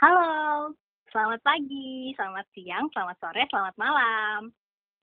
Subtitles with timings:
[0.00, 0.72] Halo,
[1.12, 4.48] selamat pagi, selamat siang, selamat sore, selamat malam.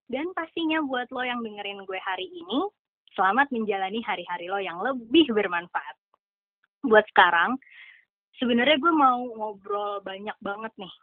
[0.09, 2.65] Dan pastinya buat lo yang dengerin gue hari ini,
[3.13, 6.01] selamat menjalani hari-hari lo yang lebih bermanfaat.
[6.81, 7.61] Buat sekarang,
[8.41, 10.95] sebenarnya gue mau ngobrol banyak banget nih.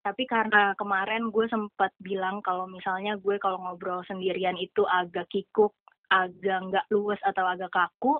[0.00, 5.76] Tapi karena kemarin gue sempat bilang kalau misalnya gue kalau ngobrol sendirian itu agak kikuk,
[6.08, 8.16] agak nggak luwes atau agak kaku.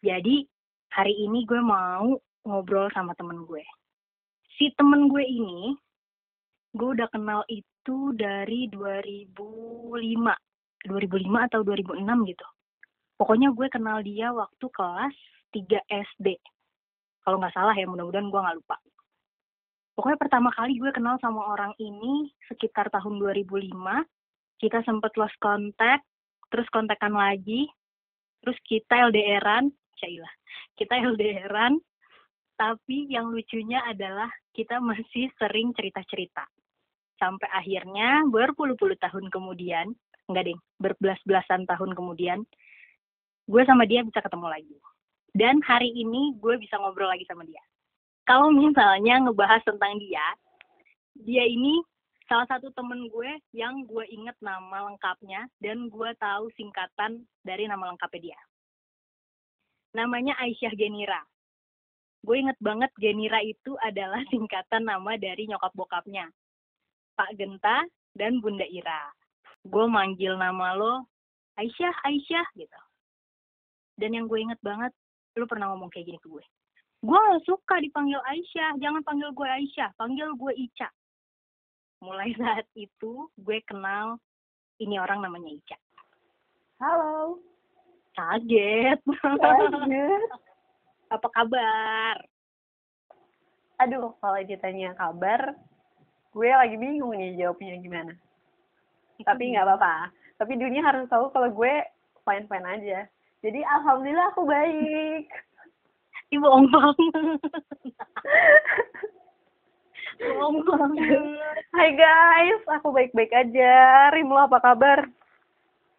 [0.00, 0.48] Jadi
[0.96, 2.16] hari ini gue mau
[2.48, 3.83] ngobrol sama temen gue.
[4.54, 5.74] Si temen gue ini,
[6.74, 9.30] gue udah kenal itu dari 2005.
[10.84, 12.46] 2005 atau 2006 gitu.
[13.18, 15.16] Pokoknya gue kenal dia waktu kelas
[15.54, 16.38] 3 SD.
[17.24, 18.76] Kalau nggak salah ya, mudah-mudahan gue nggak lupa.
[19.94, 23.70] Pokoknya pertama kali gue kenal sama orang ini sekitar tahun 2005.
[24.58, 26.02] Kita sempet lost contact,
[26.50, 27.70] terus kontekan lagi,
[28.42, 30.34] terus kita LDRan, cailah.
[30.74, 31.78] Kita LDRan,
[32.54, 36.46] tapi yang lucunya adalah kita masih sering cerita-cerita.
[37.18, 39.94] Sampai akhirnya berpuluh-puluh tahun kemudian,
[40.30, 42.42] enggak deh, berbelas-belasan tahun kemudian,
[43.46, 44.76] gue sama dia bisa ketemu lagi.
[45.34, 47.62] Dan hari ini gue bisa ngobrol lagi sama dia.
[48.24, 50.24] Kalau misalnya ngebahas tentang dia,
[51.18, 51.82] dia ini
[52.24, 57.92] salah satu temen gue yang gue inget nama lengkapnya dan gue tahu singkatan dari nama
[57.92, 58.40] lengkapnya dia.
[59.94, 61.22] Namanya Aisyah Genira.
[62.24, 66.32] Gue inget banget Genira itu adalah singkatan nama dari nyokap bokapnya.
[67.14, 67.84] Pak Genta
[68.16, 69.12] dan Bunda Ira.
[69.68, 71.04] Gue manggil nama lo
[71.60, 72.80] Aisyah, Aisyah gitu.
[73.94, 74.90] Dan yang gue inget banget,
[75.38, 76.42] lo pernah ngomong kayak gini ke gue.
[77.04, 80.88] Gue gak suka dipanggil Aisyah, jangan panggil gue Aisyah, panggil gue Ica.
[82.02, 84.18] Mulai saat itu, gue kenal
[84.82, 85.78] ini orang namanya Ica.
[86.82, 87.38] Halo.
[88.18, 88.98] Kaget.
[89.22, 90.22] Kaget.
[91.14, 92.16] Apa kabar?
[93.86, 95.54] Aduh, kalau ditanya kabar,
[96.34, 98.12] gue lagi bingung nih jawabnya gimana.
[99.22, 100.10] Tapi nggak apa-apa.
[100.42, 101.74] Tapi dunia harus tahu kalau gue
[102.26, 102.98] fine-fine aja.
[103.46, 105.30] Jadi alhamdulillah aku baik.
[106.34, 107.40] Ibu bohong banget.
[110.34, 111.22] bohong banget.
[111.70, 114.10] Hai guys, aku baik-baik aja.
[114.10, 115.06] Rim lo apa kabar?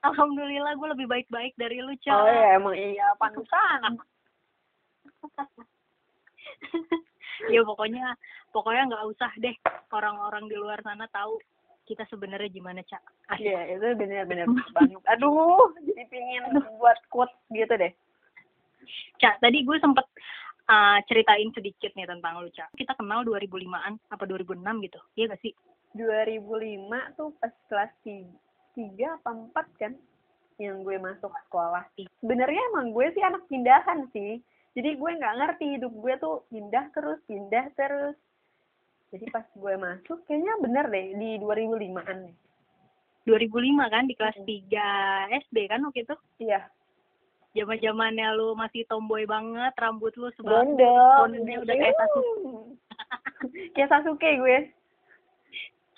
[0.04, 2.14] Alhamdulillah gue lebih baik-baik dari lu, Ca.
[2.20, 3.96] Oh ya, emang iya panutan.
[7.54, 8.16] ya pokoknya
[8.56, 9.56] pokoknya nggak usah deh
[9.92, 11.38] orang-orang di luar sana tahu
[11.86, 13.02] kita sebenarnya gimana, Cak.
[13.38, 15.02] Iya, itu benar-benar banget.
[15.16, 16.44] Aduh, jadi pingin
[16.82, 17.94] buat quote gitu deh.
[19.22, 20.06] Cak, tadi gue sempet
[20.70, 22.74] uh, ceritain sedikit nih tentang lu, Cak.
[22.74, 25.00] Kita kenal 2005-an apa 2006 gitu.
[25.14, 25.54] Iya gak sih?
[25.96, 28.28] 2005 tuh pas kelas 3,
[28.76, 29.94] 3 apa 4 kan
[30.60, 31.86] yang gue masuk sekolah.
[32.20, 34.42] Sebenarnya emang gue sih anak pindahan sih.
[34.76, 38.16] Jadi gue nggak ngerti hidup gue tuh pindah terus, pindah terus.
[39.16, 42.36] Jadi pas gue masuk kayaknya bener deh di 2005-an nih.
[43.26, 46.16] 2005 kan di kelas 3 SD kan waktu itu?
[46.44, 46.62] Iya,
[47.56, 50.68] zaman zamannya lu masih tomboy banget rambut lu sebelah.
[50.68, 52.36] Gondolnya udah kayak Sasuke
[53.80, 54.58] kayak Sasuke gue.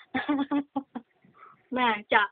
[1.76, 2.28] nah cak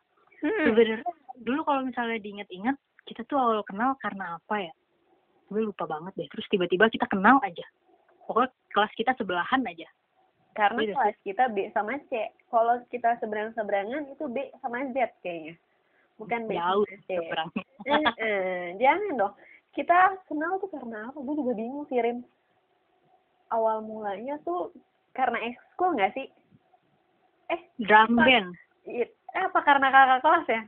[0.47, 0.69] Hmm.
[0.69, 2.77] sebenarnya dulu kalau misalnya diinget-inget
[3.09, 4.73] kita tuh awal kenal karena apa ya
[5.47, 7.67] gue lupa banget deh terus tiba-tiba kita kenal aja
[8.27, 9.89] pokoknya kelas kita sebelahan aja
[10.57, 12.33] Karena Iya kelas kita B sama C.
[12.49, 15.53] Kalau kita seberang-seberangan itu B sama Z kayaknya.
[16.17, 17.11] Bukan B jauh sama C.
[17.93, 19.35] Eh, eh, jangan dong.
[19.77, 21.21] Kita kenal tuh karena apa?
[21.21, 22.25] Gue juga bingung sih, Rim.
[23.53, 24.73] Awal mulanya tuh
[25.13, 26.27] karena ekskul nggak sih?
[27.53, 30.63] Eh, drum band it- eh, apa karena kakak kelas ya?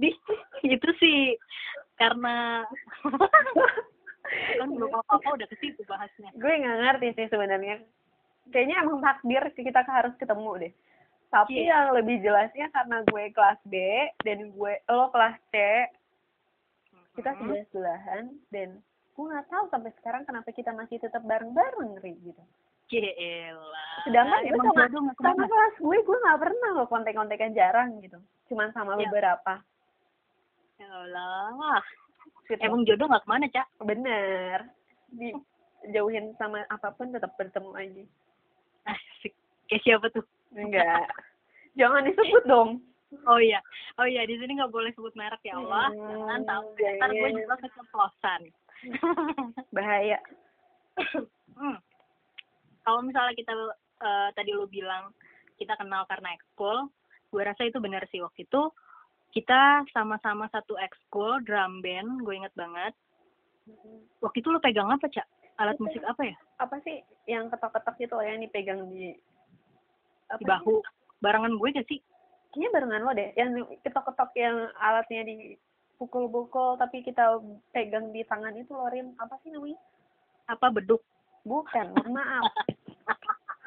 [0.64, 1.36] itu sih
[2.00, 2.64] karena
[4.58, 7.82] kan belum apa-apa udah ke situ bahasnya gue nggak ngerti sih sebenarnya.
[8.50, 10.72] Kayaknya emang takdir kita harus ketemu deh.
[11.30, 11.70] Tapi Iya.
[11.70, 13.74] yang lebih jelasnya karena gue kelas B
[14.26, 15.56] dan gue lo kelas C,
[17.14, 18.68] kita sebelah sebelahan dan
[19.14, 22.42] gue nggak tahu sampai sekarang kenapa kita masih tetap bareng-bareng Ri, gitu.
[22.90, 23.86] Gila.
[24.02, 24.84] Sedangkan gue sama,
[25.14, 28.18] sama kelas gue, gue nggak pernah loh kontek-kontekan jarang gitu.
[28.50, 29.06] Cuman sama Ya.
[29.06, 29.62] beberapa.
[30.80, 31.84] Ya Allah.
[32.48, 32.56] Gitu.
[32.64, 33.66] Emang jodoh nggak ke mana, Cak?
[33.84, 34.58] bener.
[35.12, 38.04] Dijauhin sama apa pun tetap bertemu aja.
[38.88, 39.36] Asik.
[39.68, 40.24] Kayak siapa tuh?
[40.56, 41.06] Enggak.
[41.78, 42.70] Jangan disebut dong.
[43.28, 43.60] Oh iya.
[44.00, 45.92] Oh iya, di sini nggak boleh sebut merek ya Allah.
[45.92, 46.66] Hmm, Jangan tahu.
[46.80, 47.38] iya, Ntar gue iya.
[47.38, 48.40] juga keceplosan.
[49.76, 50.18] Bahaya.
[51.54, 51.78] hmm.
[52.80, 53.52] Kalau misalnya kita
[54.00, 55.12] eh, tadi lu bilang
[55.60, 56.88] kita kenal karena ekskul,
[57.30, 58.62] gue rasa itu benar sih waktu itu
[59.30, 62.94] kita sama-sama satu ekskul drum band, gue inget banget.
[64.18, 65.26] Waktu itu lu pegang apa, Cak?
[65.62, 66.36] Alat musik apa ya?
[66.58, 69.14] Apa sih yang ketok-ketok itu loh yang dipegang di
[70.26, 70.80] apa di bahu.
[71.20, 72.00] Barengan gue gak sih?
[72.50, 73.50] Kayaknya barengan lo deh yang
[73.84, 77.38] ketok-ketok yang alatnya dipukul-pukul tapi kita
[77.70, 79.12] pegang di tangan itu loh Rim.
[79.20, 79.78] Apa sih namanya?
[80.48, 81.04] Apa beduk?
[81.44, 82.50] Bukan maaf.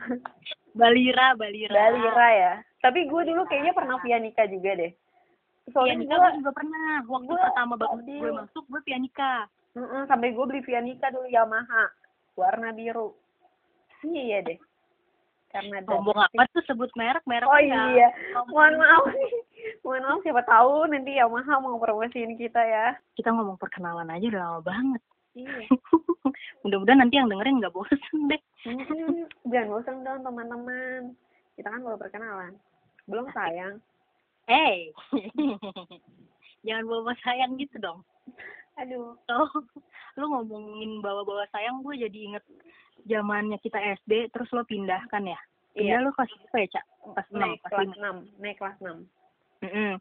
[0.79, 1.77] Balira balira.
[1.77, 2.53] Balira ya.
[2.81, 4.91] Tapi gue dulu kayaknya pernah pianika juga deh
[5.71, 6.91] soalnya pianika gue juga pernah.
[7.07, 8.19] Waktu gua- pertama banget Adil.
[8.19, 9.33] gue masuk gue pianika.
[9.73, 11.83] Mm-mm, sampai gue beli pianika dulu Yamaha.
[12.35, 13.15] Warna biru.
[14.03, 14.59] Iya iya deh.
[15.53, 16.65] Karena ngomong apa tuh?
[16.65, 17.93] Sebut merek merek oh ya.
[17.93, 18.07] iya.
[18.49, 19.31] Mohon maaf nih.
[19.85, 22.97] Mohon maaf siapa tahu nanti Yamaha mau promosiin kita ya.
[23.15, 25.01] Kita ngomong perkenalan aja udah lama banget.
[25.37, 25.69] Iya.
[26.65, 28.41] Mudah-mudahan nanti yang dengerin nggak bosen deh.
[28.67, 31.01] Mm-mm, jangan bosan dong teman-teman.
[31.53, 32.53] Kita kan baru perkenalan.
[33.05, 33.77] Belum sayang
[34.47, 34.91] hey.
[36.65, 37.99] Jangan bawa sayang gitu dong.
[38.79, 39.19] Aduh.
[39.29, 39.51] Oh
[40.17, 42.43] lu ngomongin bawa-bawa sayang gue jadi inget
[43.09, 45.37] zamannya kita SD terus lo pindah kan ya?
[45.73, 46.85] Pindah iya lo kelas berapa ya cak?
[47.01, 48.97] Kelas enam naik kelas enam naik kelas enam.
[49.63, 49.91] Mm-mm.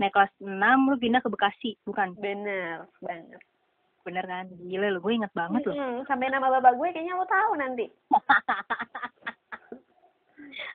[0.00, 2.16] naik kelas enam lu pindah ke Bekasi bukan?
[2.16, 3.42] Bener banget.
[4.08, 4.48] Bener kan?
[4.56, 7.86] Gila lo gue inget banget loh Mm-mm, sampai nama bapak gue kayaknya lo tahu nanti.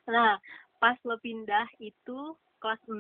[0.04, 0.36] Nah
[0.84, 2.96] pas lo pindah itu kelas 6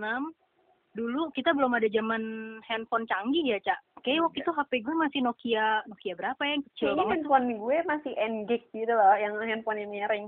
[0.93, 2.21] dulu kita belum ada zaman
[2.69, 3.79] handphone canggih ya cak.
[4.05, 7.47] Kayak waktu itu HP gue masih Nokia Nokia berapa ya yang kecil kayaknya banget handphone
[7.57, 10.25] gue masih N-Gig gitu loh yang handphone yang miring.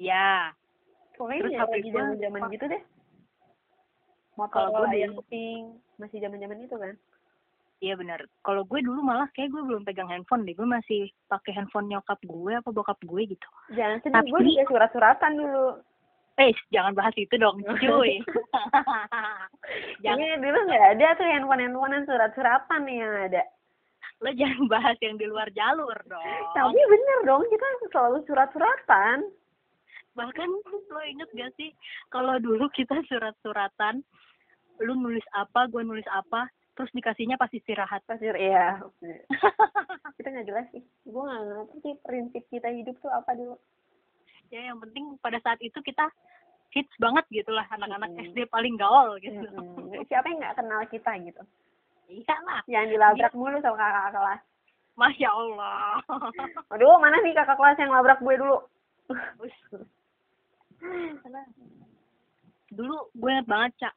[0.00, 0.50] Ya
[1.14, 2.82] Terus pokoknya HP lagi gue zaman zaman gitu deh.
[4.34, 5.64] Motor Kalau gue yang pink
[6.00, 6.94] masih zaman zaman itu kan.
[7.80, 8.20] Iya bener.
[8.44, 10.52] Kalau gue dulu malah kayak gue belum pegang handphone deh.
[10.58, 13.48] Gue masih pakai handphone nyokap gue apa bokap gue gitu.
[13.72, 15.64] Jangan sedih gue Tapi- juga surat-suratan dulu
[16.38, 18.22] eh jangan bahas itu dong cuy.
[20.04, 20.20] Jangan.
[20.20, 23.42] Ini dulu nggak ada tuh handphone handphonean surat-suratan nih yang ada.
[24.20, 26.24] Lo jangan bahas yang di luar jalur dong.
[26.52, 29.28] Tapi bener dong kita selalu surat-suratan.
[30.16, 30.48] Bahkan
[30.90, 31.70] lo inget gak sih
[32.12, 34.04] kalau dulu kita surat-suratan
[34.80, 38.00] lu nulis apa gue nulis apa terus dikasihnya pas istirahat.
[38.08, 38.80] Pasti iya
[40.16, 40.84] kita nggak jelas sih.
[41.04, 43.56] Gue nggak ngerti sih prinsip kita hidup tuh apa dulu
[44.50, 46.10] ya yang penting pada saat itu kita
[46.74, 48.30] hits banget gitu lah anak-anak Mm-mm.
[48.30, 49.42] SD paling gaul gitu.
[49.42, 50.06] Mm-mm.
[50.06, 51.42] siapa yang nggak kenal kita gitu?
[52.10, 52.60] Iya lah.
[52.66, 54.40] Jangan dilabrak mulu sama kakak kelas.
[54.98, 56.02] Masya allah.
[56.74, 58.58] Aduh mana nih kakak kelas yang labrak gue dulu?
[62.70, 63.94] Dulu gue inget banget cak.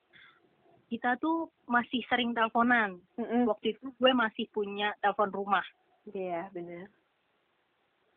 [0.94, 3.02] Kita tuh masih sering teleponan.
[3.18, 3.50] Mm-mm.
[3.50, 5.66] waktu itu gue masih punya telepon rumah.
[6.14, 6.90] Iya bener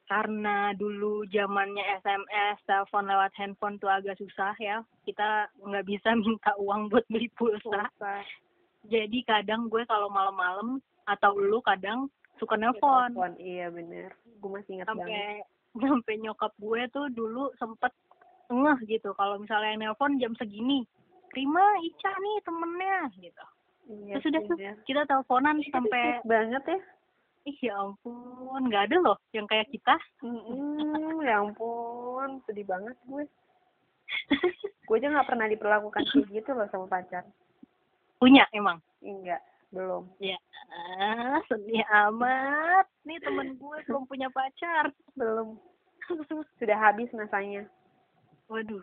[0.06, 4.82] karena dulu zamannya SMS, telepon lewat handphone tuh agak susah ya.
[5.02, 7.90] Kita nggak bisa minta uang buat beli pulsa.
[7.90, 8.22] Pulsa.
[8.86, 10.78] Jadi kadang gue kalau malam-malam
[11.10, 12.06] atau lu kadang
[12.38, 13.10] suka nelpon.
[13.10, 17.92] Telepon, iya bener gue masih ingat banget Sampai sampai nyokap gue tuh dulu sempet
[18.48, 20.86] ngeh gitu kalau misalnya yang nelpon jam segini.
[21.34, 23.44] Rima, Ica nih temennya gitu.
[23.92, 24.56] iya Terus udah tuh
[24.88, 26.78] kita teleponan sampai Sweet banget ya
[27.46, 29.94] ih ya ampun nggak ada loh yang kayak kita.
[30.20, 33.22] Mm-mm, ya ampun sedih banget gue
[34.86, 37.22] gue aja nggak pernah diperlakukan kayak gitu loh sama pacar
[38.18, 38.82] Punya emang.
[38.98, 40.38] enggak belum Ya,
[40.72, 42.86] ah, sedih amat.
[43.04, 44.88] Nih temen gue belum punya pacar.
[45.14, 45.58] belum
[46.58, 47.66] sudah habis masanya
[48.46, 48.82] Waduh,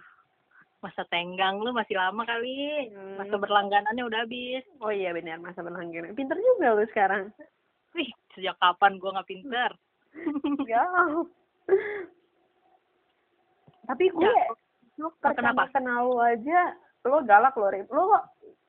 [0.80, 2.92] masa tenggang lu masih lama kali.
[2.92, 3.16] Hmm.
[3.16, 4.64] Masa berlangganannya udah habis.
[4.80, 7.32] oh iya benar masa berlangganan pinter juga lu sekarang
[7.94, 9.72] Wih, sejak kapan gue nggak pinter?
[10.64, 11.26] Jauh.
[13.84, 14.48] tapi gue Ya,
[14.96, 15.74] Lu pertama kenapa?
[15.74, 18.14] kenal lu aja lo galak lo rib lo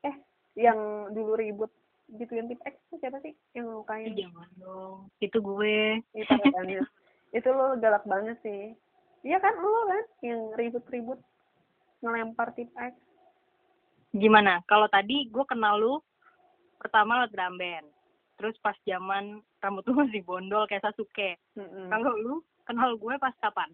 [0.00, 0.14] eh
[0.56, 0.78] yang
[1.11, 1.71] dulu ribut
[2.11, 4.97] gituin tip X tuh siapa sih yang Ih, lukain Jangan dong.
[5.18, 6.00] Itu gue.
[6.12, 6.80] itu katanya
[7.30, 8.73] itu lo galak banget sih
[9.21, 11.21] iya kan lo kan yang ribut-ribut
[12.00, 12.94] ngelempar tip X
[14.11, 14.62] Gimana?
[14.64, 15.99] Kalau tadi gue kenal lu
[16.76, 17.87] pertama lewat drum band.
[18.35, 21.38] Terus pas zaman rambut lu masih bondol kayak Sasuke.
[21.59, 21.88] Mm-mm.
[21.91, 22.35] Kalau lu
[22.67, 23.71] kenal gue pas kapan?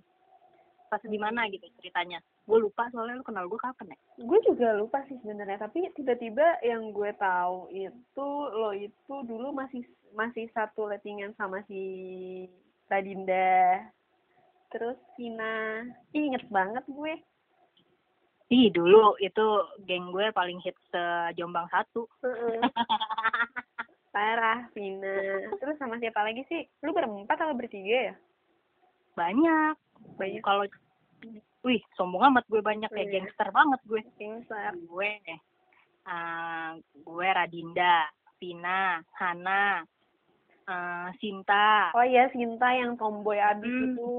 [0.90, 2.19] Pas di mana gitu ceritanya?
[2.45, 3.99] Gue lupa soalnya lu kenal gue kapan ya?
[4.21, 9.81] gue juga lupa sih sebenarnya tapi tiba-tiba yang gue tahu itu lo itu dulu masih
[10.12, 12.45] masih satu lettingan sama si
[12.93, 13.81] Radinda
[14.69, 17.17] terus Vina Ih, inget banget gue
[18.50, 19.47] Ih, dulu itu
[19.87, 22.02] geng gue paling hits se-Jombang satu.
[24.11, 25.14] parah Vina
[25.61, 28.14] terus sama siapa lagi sih lu berempat atau bertiga ya
[29.11, 29.75] Banyak.
[30.17, 30.40] Banyak.
[30.40, 30.64] Kalau
[31.61, 33.14] wih, sombong amat gue banyak kayak Iya.
[33.21, 34.00] gangster banget gue.
[34.17, 35.19] Kingsar Gue
[36.00, 39.85] eh gue Radinda, Pina, Hana,
[40.64, 41.93] eh Sinta.
[41.93, 43.87] oh iya Sinta yang tomboy abis Hmm.
[43.93, 44.11] itu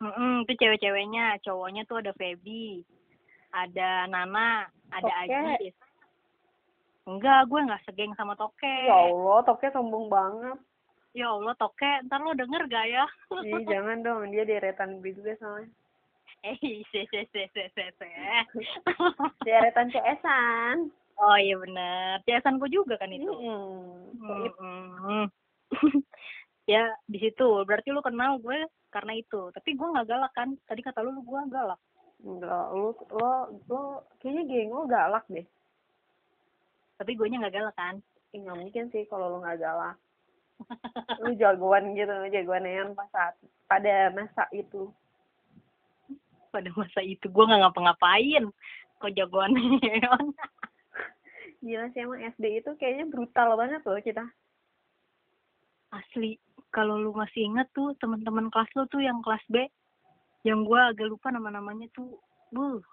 [0.00, 2.80] Mm-mm, itu cewek-ceweknya, cowoknya tuh ada Feby,
[3.52, 5.36] ada Nana, ada Toke.
[5.60, 5.76] Ajis.
[7.10, 8.70] Enggak, gue nggak segeng sama Toke.
[8.86, 10.58] Ya Allah, Toke sombong banget.
[11.10, 13.04] Ya Allah, Toke, ntar lo denger gak ya?
[13.50, 15.66] Ih, jangan dong, dia deretan gue juga soalnya.
[16.46, 16.56] eh,
[16.88, 18.08] se se se se se se.
[19.46, 20.88] Deretan CS-an.
[21.20, 23.28] oh iya bener, Jason gue juga kan itu.
[23.28, 24.16] Mm-mm.
[24.24, 24.54] Soib.
[24.56, 25.24] Mm-mm.
[26.72, 29.52] ya di situ, berarti lu kenal gue karena itu.
[29.52, 30.54] Tapi gue nggak galak kan?
[30.64, 31.76] Tadi kata lu gue galak.
[32.24, 33.32] Enggak, lu, lo,
[33.68, 33.82] lo,
[34.20, 35.44] kayaknya geng lo galak deh.
[37.00, 37.96] Tapi gue nya nggak galak kan?
[38.36, 39.96] Ih, mungkin sih kalau lo nggak galak.
[41.24, 44.92] Lu jagoan gitu, jagoan yang pas saat, pada masa itu.
[46.52, 48.44] Pada masa itu gue nggak ngapa-ngapain.
[49.00, 50.36] Kok jagoan neon?
[51.64, 54.24] Gila sih emang SD itu kayaknya brutal banget loh kita.
[55.96, 56.36] Asli,
[56.68, 59.64] kalau lu masih inget tuh teman-teman kelas lu tuh yang kelas B,
[60.44, 62.20] yang gue agak lupa nama-namanya tuh.
[62.52, 62.84] Lu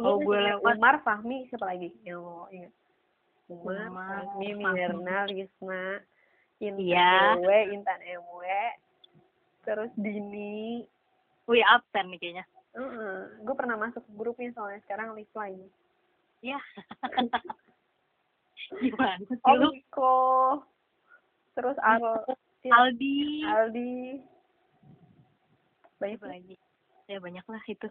[0.00, 0.80] Oh, gue lewat.
[0.80, 1.92] Umar, Fahmi, siapa lagi?
[2.00, 2.48] Yang lo
[3.60, 4.64] Fahmi, Fahmi.
[4.72, 5.84] Mirna, Lisna,
[6.62, 7.12] Intan Iya.
[7.36, 8.42] MW, Intan MW,
[9.62, 10.86] terus Dini.
[11.44, 12.44] Wih, absen nih kayaknya.
[13.42, 15.66] Gue pernah masuk grupnya soalnya sekarang live lagi.
[16.40, 16.58] Ya.
[18.82, 19.68] Gimana sih Oh, lu?
[21.52, 22.00] Terus Al,
[22.64, 23.44] Aldi.
[23.44, 23.92] Aldi.
[26.00, 26.56] Banyak Apa lagi?
[27.06, 27.88] Ya banyak lah itu.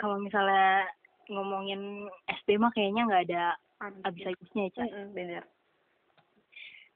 [0.00, 0.88] Kalau misalnya
[1.28, 3.44] ngomongin SD mah kayaknya nggak ada
[3.78, 4.00] lagi.
[4.04, 5.42] habis-habisnya ya, bener.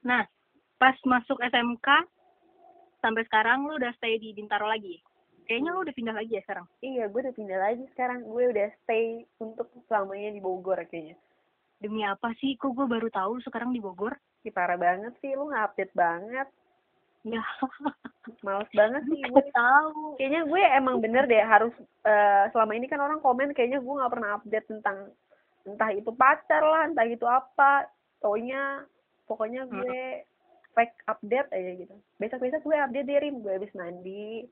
[0.03, 0.27] Nah,
[0.75, 1.87] pas masuk SMK
[2.99, 4.99] sampai sekarang lu udah stay di Bintaro lagi.
[5.43, 6.65] Kayaknya lu udah pindah lagi ya sekarang.
[6.79, 8.19] Iya, gue udah pindah lagi sekarang.
[8.23, 11.19] Gue udah stay untuk selamanya di Bogor kayaknya.
[11.83, 12.55] Demi apa sih?
[12.55, 14.15] Kok gue baru tahu sekarang di Bogor?
[14.47, 16.47] Ih, parah banget sih, lu nggak update banget.
[17.23, 17.43] Ya,
[18.45, 19.43] Males banget sih gue.
[19.51, 20.15] tahu.
[20.19, 21.75] Kayaknya gue emang bener deh harus
[22.07, 25.11] eh, selama ini kan orang komen kayaknya gue nggak pernah update tentang
[25.63, 27.87] entah itu pacar lah, entah itu apa.
[28.19, 28.83] Taunya
[29.27, 30.23] pokoknya gue
[30.73, 31.95] fake update aja gitu.
[32.19, 34.47] Besok-besok gue update deh Rim, gue habis mandi.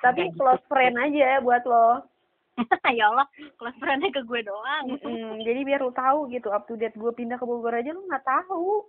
[0.00, 0.40] Tapi Nggak gitu.
[0.40, 2.06] close friend aja buat lo.
[2.98, 3.24] ya Allah,
[3.56, 4.84] kelas friendnya ke gue doang.
[4.92, 8.04] Mm-mm, jadi biar lo tahu gitu, up to date gue pindah ke Bogor aja lo
[8.04, 8.84] nggak tahu.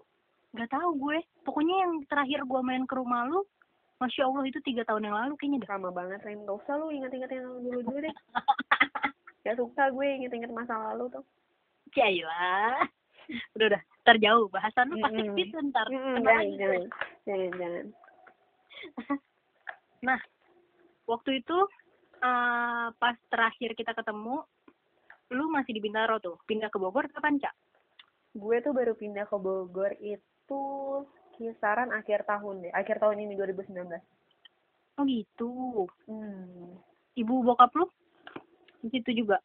[0.53, 1.17] Gak tahu gue.
[1.41, 3.41] Pokoknya yang terakhir gue main ke rumah lu,
[3.97, 5.65] Masya Allah itu tiga tahun yang lalu kayaknya.
[5.65, 8.13] Sama banget Rim, gak usah lu inget-inget yang dulu-dulu deh.
[9.43, 11.25] Gak suka gue inget-inget masa lalu tuh.
[11.95, 12.83] Jailah.
[13.55, 15.39] Udah udah, ntar jauh bahasan lu pasti Mm-mm.
[15.39, 15.87] gitu ntar.
[15.87, 16.83] Mm-mm, Tenang jangan, jangan,
[17.23, 17.85] jangan, jangan.
[20.03, 20.19] Nah,
[21.07, 21.57] waktu itu
[22.19, 24.43] eh pas terakhir kita ketemu,
[25.31, 26.35] lu masih di Bintaro tuh.
[26.43, 27.55] Pindah ke Bogor kapan, Cak?
[28.35, 30.63] Gue tuh baru pindah ke Bogor itu
[31.39, 33.87] kisaran akhir tahun deh, akhir tahun ini 2019.
[34.99, 35.51] Oh gitu.
[36.05, 36.77] Hmm.
[37.17, 37.87] Ibu bokap lu
[38.83, 39.41] di situ juga.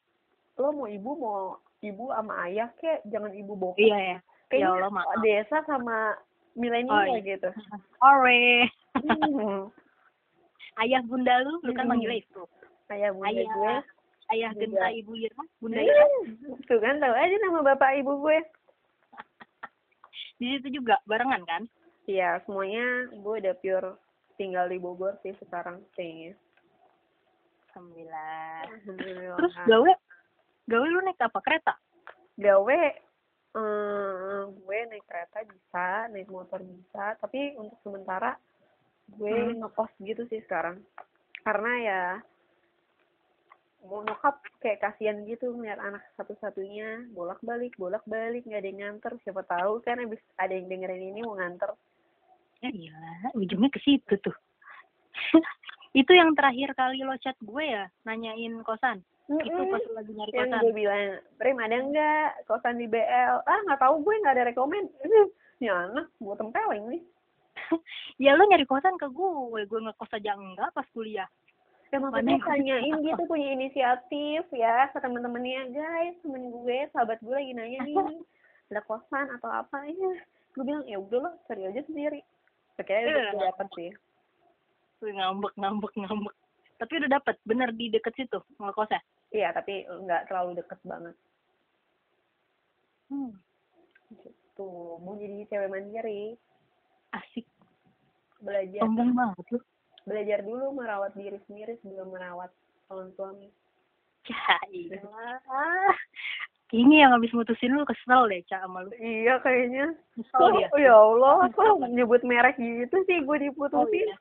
[0.58, 3.78] Lo mau ibu mau ibu sama ayah kek, jangan ibu bokap.
[3.80, 4.18] Iya ya.
[4.48, 5.18] Kayaknya Ya Allah, maaf.
[5.20, 6.16] desa sama
[6.54, 7.20] milenial Oh, iya.
[7.22, 7.50] gitu.
[8.10, 8.66] Ore.
[8.98, 9.70] Hmm.
[10.78, 11.90] Ayah bunda lu, lu kan Mm-mm.
[11.90, 12.42] manggilnya itu.
[12.88, 13.74] Ayah bunda Ayah, gue.
[14.28, 14.50] ayah.
[14.54, 16.06] Genta, ibu Irma, bunda Irma.
[16.64, 18.38] Tuh kan tahu aja nama bapak ibu gue.
[20.38, 21.62] Di situ juga barengan kan?
[22.06, 23.90] Iya, semuanya gue udah pure
[24.34, 26.38] tinggal di Bogor sih sekarang kayaknya.
[27.68, 28.62] Alhamdulillah.
[28.64, 29.36] Alhamdulillah.
[29.36, 29.90] Terus gawe,
[30.68, 31.38] gawe lu naik apa?
[31.40, 31.74] Kereta?
[32.38, 32.80] gawe
[33.48, 38.38] eh gue naik kereta bisa naik motor bisa tapi untuk sementara
[39.10, 39.64] gue Hmm.
[39.64, 40.78] ngekos gitu sih sekarang
[41.42, 42.02] karena ya
[43.82, 48.80] mau nyokap kayak kasihan gitu ngeliat anak satu-satunya bolak balik bolak balik nggak ada yang
[48.84, 51.72] nganter siapa tahu kan abis ada yang dengerin ini mau nganter
[52.58, 52.98] Ya iya,
[53.38, 54.34] ujungnya ke situ tuh.
[55.94, 58.98] itu yang terakhir kali lo chat gue ya, nanyain kosan.
[59.28, 60.62] Itu pas lagi nyari yang kosan.
[60.64, 64.84] gue bilang Prim ada nggak kosan di BL ah nggak tahu gue nggak ada rekomen
[65.64, 67.02] ya anak gue tempeleng nih
[68.16, 71.28] ya lo nyari kosan ke gue, gue ngekos aja enggak pas kuliah.
[71.92, 77.52] Ya maksudnya tanyain gitu punya inisiatif ya ke temen-temennya guys temen gue sahabat gue lagi
[77.52, 77.96] nanya nih
[78.72, 80.12] ada kosan atau apa ya
[80.56, 82.20] gue bilang ya udah lah cari aja sendiri
[82.80, 83.20] akhirnya Iya.
[83.32, 83.90] udah dapet sih
[84.98, 86.34] ngambek, ngambek, ngambek.
[86.78, 88.98] Tapi udah dapet, bener di deket situ ngekosnya.
[89.30, 91.16] Iya tapi nggak terlalu deket banget
[93.06, 93.32] Hmm,
[94.12, 94.68] gitu
[95.00, 96.36] mau jadi cewek mandiri
[97.10, 97.48] asik,
[98.38, 99.58] belajar sombong banget lu.
[100.04, 102.52] belajar dulu merawat diri sendiri sebelum merawat
[102.84, 103.48] calon suami
[104.24, 105.00] Ya iya.
[106.68, 108.92] Ini yang habis mutusin lu kesel deh, Cak, sama lu.
[108.94, 110.68] iya kayaknya Kesel dia.
[110.68, 114.16] oh ya Allah kok nyebut merek gitu sih gue Oh, diputusin iya.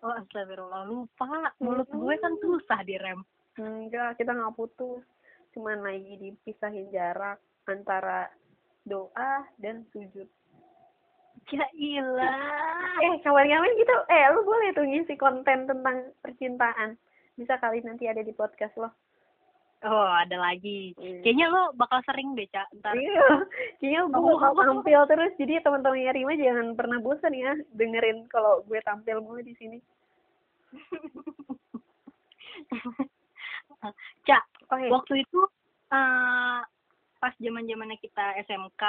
[0.00, 0.82] Oh, astagfirullah.
[0.84, 1.52] Lupa.
[1.58, 3.20] Mulut gue kan susah direm.
[3.58, 5.04] Enggak, kita nggak putus.
[5.52, 7.36] Cuman lagi dipisahin jarak
[7.68, 8.32] antara
[8.84, 10.28] doa dan sujud.
[11.50, 12.96] Ya ilah.
[13.02, 16.96] Eh, kawan-kawan gitu, eh lu boleh tuh ngisi konten tentang percintaan.
[17.34, 18.88] Bisa kali nanti ada di podcast lo.
[19.82, 20.94] Oh, ada lagi.
[20.94, 21.26] Hmm.
[21.26, 22.70] Kayaknya lo bakal sering deh, Cak.
[22.78, 22.94] Ntar.
[22.94, 23.26] Iya,
[23.82, 24.38] kayaknya gue Oh.
[24.38, 25.32] bakal tampil terus.
[25.34, 29.82] Jadi teman-temannya Rima jangan pernah bosan ya dengerin kalau gue tampil mulu di sini.
[34.28, 34.86] Cak, Oke.
[34.88, 35.40] waktu itu
[35.92, 36.60] eh
[37.22, 38.82] pas zaman zamannya kita SMK,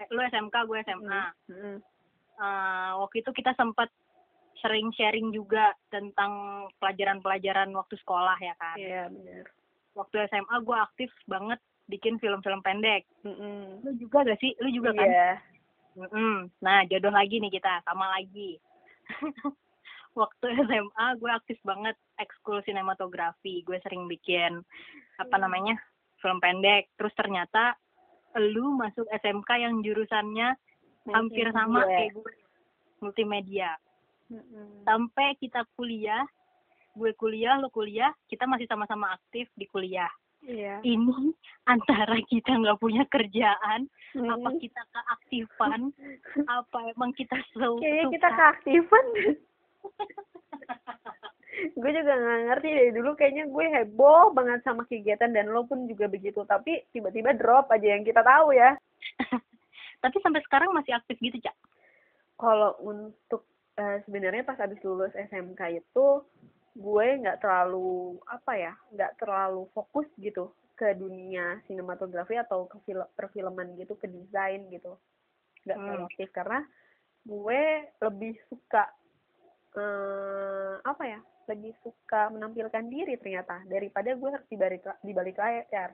[0.00, 1.22] eh, lu SMK, gue SMA.
[1.52, 1.78] Mm.
[2.40, 3.92] Eh, waktu itu kita sempat
[4.60, 8.76] sering sharing juga tentang pelajaran-pelajaran waktu sekolah ya kan.
[8.80, 9.44] Iya, benar.
[9.92, 11.60] Waktu SMA gue aktif banget
[11.90, 13.04] bikin film-film pendek.
[13.26, 13.82] Mm-mm.
[13.84, 14.54] Lu juga gak sih?
[14.62, 15.08] Lu juga kan?
[15.08, 15.30] Iya.
[15.98, 16.48] Mm-mm.
[16.62, 18.56] Nah, jodoh lagi nih kita, sama lagi.
[20.12, 23.62] Waktu SMA gue aktif banget ekskul sinematografi.
[23.62, 24.60] Gue sering bikin
[25.16, 25.42] apa Hmm.
[25.44, 25.74] namanya
[26.18, 26.90] film pendek.
[26.94, 27.74] Terus ternyata
[28.36, 30.54] lu masuk SMK yang jurusannya
[31.08, 31.96] hampir sama Multimedia.
[31.96, 32.32] kayak gue,
[33.00, 33.70] multimedia.
[34.30, 34.66] Mm-mm.
[34.84, 36.22] Sampai kita kuliah,
[36.94, 40.06] gue kuliah, lu kuliah, kita masih sama-sama aktif di kuliah.
[40.40, 40.78] Iya.
[40.80, 41.34] Ini
[41.66, 44.58] antara kita nggak punya kerjaan, apa Mm.
[44.58, 45.80] kita keaktifan
[46.48, 47.66] apa emang kita Kayaknya
[48.06, 49.06] suka kita keaktifan.
[51.80, 55.84] gue juga nggak ngerti dari dulu kayaknya gue heboh banget sama kegiatan dan lo pun
[55.84, 56.40] juga begitu.
[56.44, 58.76] Tapi tiba-tiba drop aja yang kita tahu ya.
[60.02, 61.56] Tapi sampai sekarang masih aktif gitu cak?
[62.40, 63.44] Kalau untuk
[63.76, 66.24] eh, sebenarnya pas abis lulus SMK itu
[66.70, 73.04] gue nggak terlalu apa ya nggak terlalu fokus gitu ke dunia sinematografi atau ke film
[73.12, 74.96] perfilman gitu ke desain gitu.
[75.68, 75.84] Nggak Hmm.
[75.84, 76.60] terlalu aktif karena
[77.20, 77.62] gue
[78.00, 78.88] lebih suka
[79.78, 85.36] eh apa ya lebih suka menampilkan diri ternyata daripada gue harus di balik di balik
[85.38, 85.90] layar.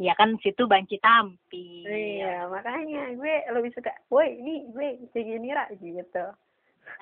[0.00, 5.48] Ya kan situ banci tampil iya makanya gue lebih suka woi ini gue kayak gini
[5.52, 6.24] ra gitu.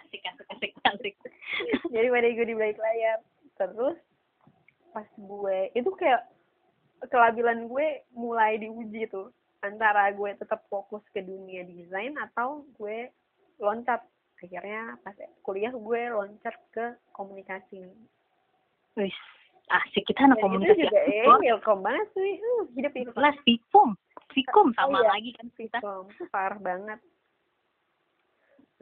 [0.07, 1.15] Asik asik asik asik.
[1.95, 3.19] Jadi pada gue di balik layar.
[3.59, 3.99] Terus
[4.93, 6.23] pas gue itu kayak
[7.11, 13.11] kelabilan gue mulai diuji tuh antara gue tetap fokus ke dunia desain atau gue
[13.63, 14.03] loncat
[14.43, 15.15] akhirnya pas
[15.47, 17.87] kuliah gue loncat ke komunikasi.
[18.99, 19.15] Wis
[19.71, 20.83] asik kita anak itu komunikasi.
[20.83, 22.33] juga eh welcome banget sih.
[22.43, 23.95] Uh, hidup itu kelas Vkom
[24.33, 25.09] Vkom sama iya.
[25.09, 25.79] lagi kan kita.
[25.79, 27.01] Vkom parah banget.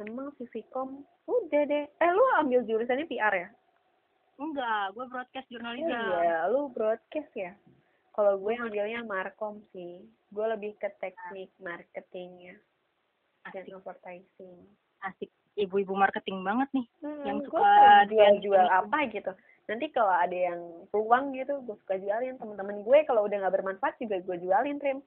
[0.01, 1.85] Memang si Vkom udah deh.
[1.85, 3.49] Eh lu ambil jurusannya PR ya?
[4.41, 7.53] Enggak gue broadcast jurnalisme Iya, lu broadcast ya.
[8.17, 10.01] Kalau gue ambilnya markom sih.
[10.33, 12.57] Gue lebih ke teknik marketingnya.
[13.53, 14.59] Dan asik advertising.
[15.01, 18.09] asik ibu-ibu marketing banget nih Hmm, Yang suka jual-jual
[18.43, 19.33] jual-jual apa gitu.
[19.71, 20.61] Nanti kalau ada yang
[20.91, 22.35] peluang gitu, gue suka jualin.
[22.37, 24.99] Temen-temen gue kalau udah nggak bermanfaat juga gue jualin, Trim.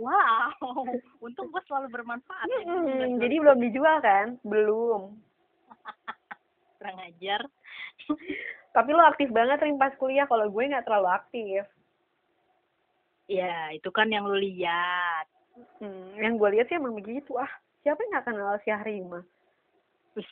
[0.00, 0.50] wow
[1.24, 2.62] untung gue selalu bermanfaat ya.
[2.64, 4.40] Hmm, jadi belum dijual kan?
[4.40, 5.12] Belum.
[6.80, 7.44] kurang ajar
[8.76, 10.24] Tapi lo aktif banget, Trim, pas kuliah.
[10.24, 11.62] Kalau gue nggak terlalu aktif.
[13.30, 15.26] ya itu kan yang lu lihat
[15.78, 17.36] Hmm, yang gue lihat sih emang begitu.
[17.36, 17.50] Ah,
[17.82, 19.20] siapa yang nggak kenal Syahrima?
[20.14, 20.30] Wih,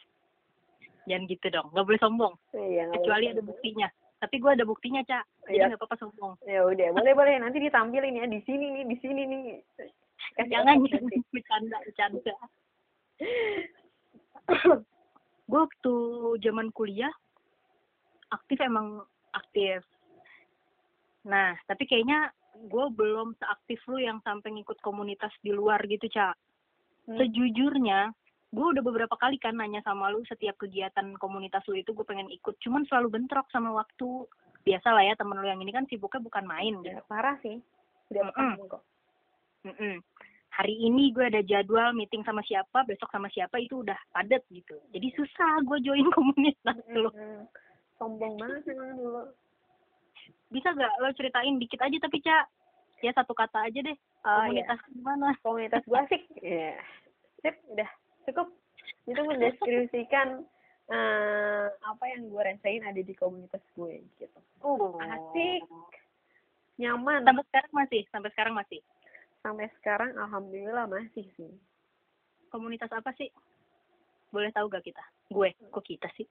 [1.06, 2.34] jangan gitu dong nggak boleh sombong.
[2.52, 3.88] Iya, kecuali ada buktinya.
[4.18, 5.24] Tapi gue ada buktinya cak.
[5.46, 5.66] Jadi Iya.
[5.70, 6.34] nggak apa-apa sombong.
[6.42, 7.34] Ya udah, boleh boleh.
[7.38, 9.42] Nanti ditampilin ya di sini nih, di sini nih.
[10.36, 10.76] Kasih jangan.
[11.30, 12.34] bercanda bercanda.
[15.48, 15.94] Gue waktu
[16.44, 17.14] zaman kuliah
[18.28, 19.00] aktif emang
[19.32, 19.80] aktif.
[21.24, 22.28] Nah tapi kayaknya
[22.68, 26.34] gue belum seaktif lu yang sampai ngikut komunitas di luar gitu cak.
[27.08, 27.16] Hmm.
[27.16, 28.12] sejujurnya
[28.48, 32.28] gue udah beberapa kali kan nanya sama lu setiap kegiatan komunitas lu itu gue pengen
[32.28, 34.24] ikut cuman selalu bentrok sama waktu
[34.62, 37.60] biasa lah ya temen lu yang ini kan sibuknya bukan main Ya, gitu parah sih.
[38.08, 38.32] Udah Mm-mm.
[38.32, 38.82] paham kok.
[39.62, 39.94] Mm-mm.
[40.48, 44.80] hari ini gue ada jadwal meeting sama siapa besok sama siapa itu udah padat gitu
[44.88, 47.44] jadi susah gue join komunitas lu Mm-mm.
[47.94, 49.22] Sombong banget emang dulu.
[50.48, 52.48] bisa gak lo ceritain dikit aja tapi cak
[52.98, 56.22] ya satu kata aja deh Oh iya, komunitas gimana komunitas gue asik.
[56.38, 56.74] Iya.
[57.38, 57.90] Sip, udah
[58.28, 58.48] cukup.
[59.08, 60.44] Itu mendeskripsikan
[60.92, 64.38] eh, apa yang gue rasain ada di komunitas gue gitu.
[64.64, 65.00] oh.
[65.00, 65.64] Asik.
[66.78, 67.26] Nyaman.
[67.26, 68.02] sampai sekarang masih?
[68.12, 68.80] Sampai sekarang masih?
[69.42, 71.52] Sampai sekarang alhamdulillah masih sih.
[72.48, 73.28] komunitas apa sih?
[74.32, 75.04] Boleh tahu gak kita?
[75.28, 75.52] Gue.
[75.68, 76.24] Kok kita sih?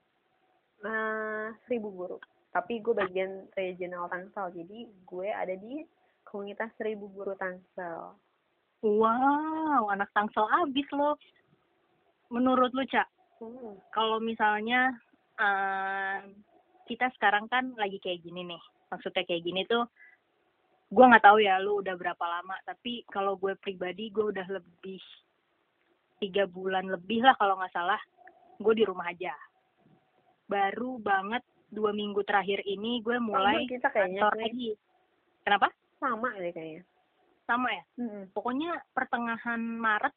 [0.86, 2.18] Eh seribu guru.
[2.50, 4.50] Tapi gue bagian regional Tangsel.
[4.56, 5.86] Jadi gue ada di
[6.26, 8.18] komunitas seribu guru Tangsel.
[8.86, 11.18] Wow anak tangsel abis lo
[12.34, 13.08] menurut lu cak
[13.40, 13.76] hmm.
[13.92, 14.96] kalau misalnya
[15.40, 16.24] uh,
[16.88, 18.62] kita sekarang kan lagi kayak gini nih
[18.92, 19.84] maksudnya kayak gini tuh
[20.88, 25.04] gue nggak tahu ya lu udah berapa lama tapi kalau gue pribadi gue udah lebih
[26.18, 28.00] tiga bulan lebih lah kalau nggak salah
[28.58, 29.34] gue di rumah aja.
[30.50, 34.70] Baru banget dua minggu terakhir ini gue mulai sama kita kayaknya kantor lagi.
[35.44, 35.68] Kenapa?
[36.00, 36.84] Sama deh kayaknya.
[37.48, 37.84] Sama ya?
[38.02, 40.16] Mm pokoknya pertengahan Maret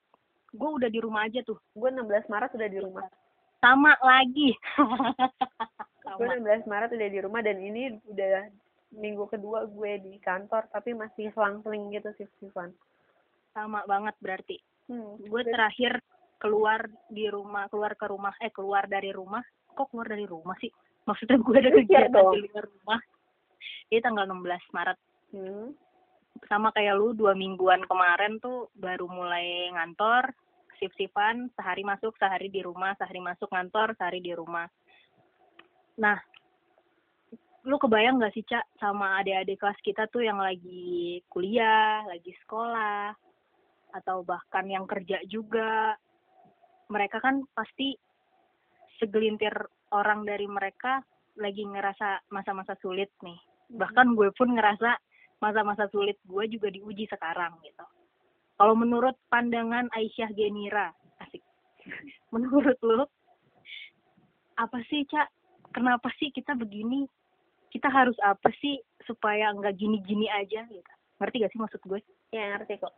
[0.51, 1.59] gue udah di rumah aja tuh.
[1.75, 3.07] Gue 16 Maret udah di rumah.
[3.61, 4.57] Sama lagi.
[6.19, 6.43] Gue sama.
[6.43, 8.51] 16 Maret udah di rumah dan ini udah
[8.91, 12.75] minggu kedua gue di kantor tapi masih selang-seling gitu sih Sivan
[13.55, 14.59] sama banget berarti.
[14.91, 15.23] Hmm.
[15.23, 16.03] gue terakhir
[16.43, 19.43] keluar di rumah keluar ke rumah eh keluar dari rumah.
[19.71, 20.71] Kok keluar dari rumah sih?
[21.07, 23.01] Maksudnya gue ada kegiatan di luar rumah.
[23.91, 24.99] Ini tanggal 16 Maret.
[25.31, 25.69] Hmm.
[26.49, 30.33] Sama kayak lu dua mingguan kemarin tuh baru mulai ngantor
[30.81, 34.65] sip-sipan sehari masuk sehari di rumah sehari masuk ngantor sehari di rumah.
[36.01, 36.17] Nah
[37.69, 43.13] lu kebayang gak sih cak sama adik-adik kelas kita tuh yang lagi kuliah lagi sekolah
[43.93, 45.93] atau bahkan yang kerja juga?
[46.89, 47.95] Mereka kan pasti
[48.97, 49.53] segelintir
[49.93, 51.05] orang dari mereka
[51.39, 53.39] lagi ngerasa masa-masa sulit nih.
[53.71, 54.99] Bahkan gue pun ngerasa
[55.41, 57.85] masa-masa sulit gue juga diuji sekarang gitu.
[58.61, 60.93] Kalau menurut pandangan Aisyah Genira,
[61.25, 61.41] asik.
[62.33, 63.09] Menurut lu,
[64.61, 65.33] apa sih Cak?
[65.73, 67.09] Kenapa sih kita begini?
[67.73, 68.77] Kita harus apa sih
[69.09, 70.93] supaya nggak gini-gini aja gitu?
[71.17, 72.01] Ngerti gak sih maksud gue?
[72.31, 72.95] ya ngerti kok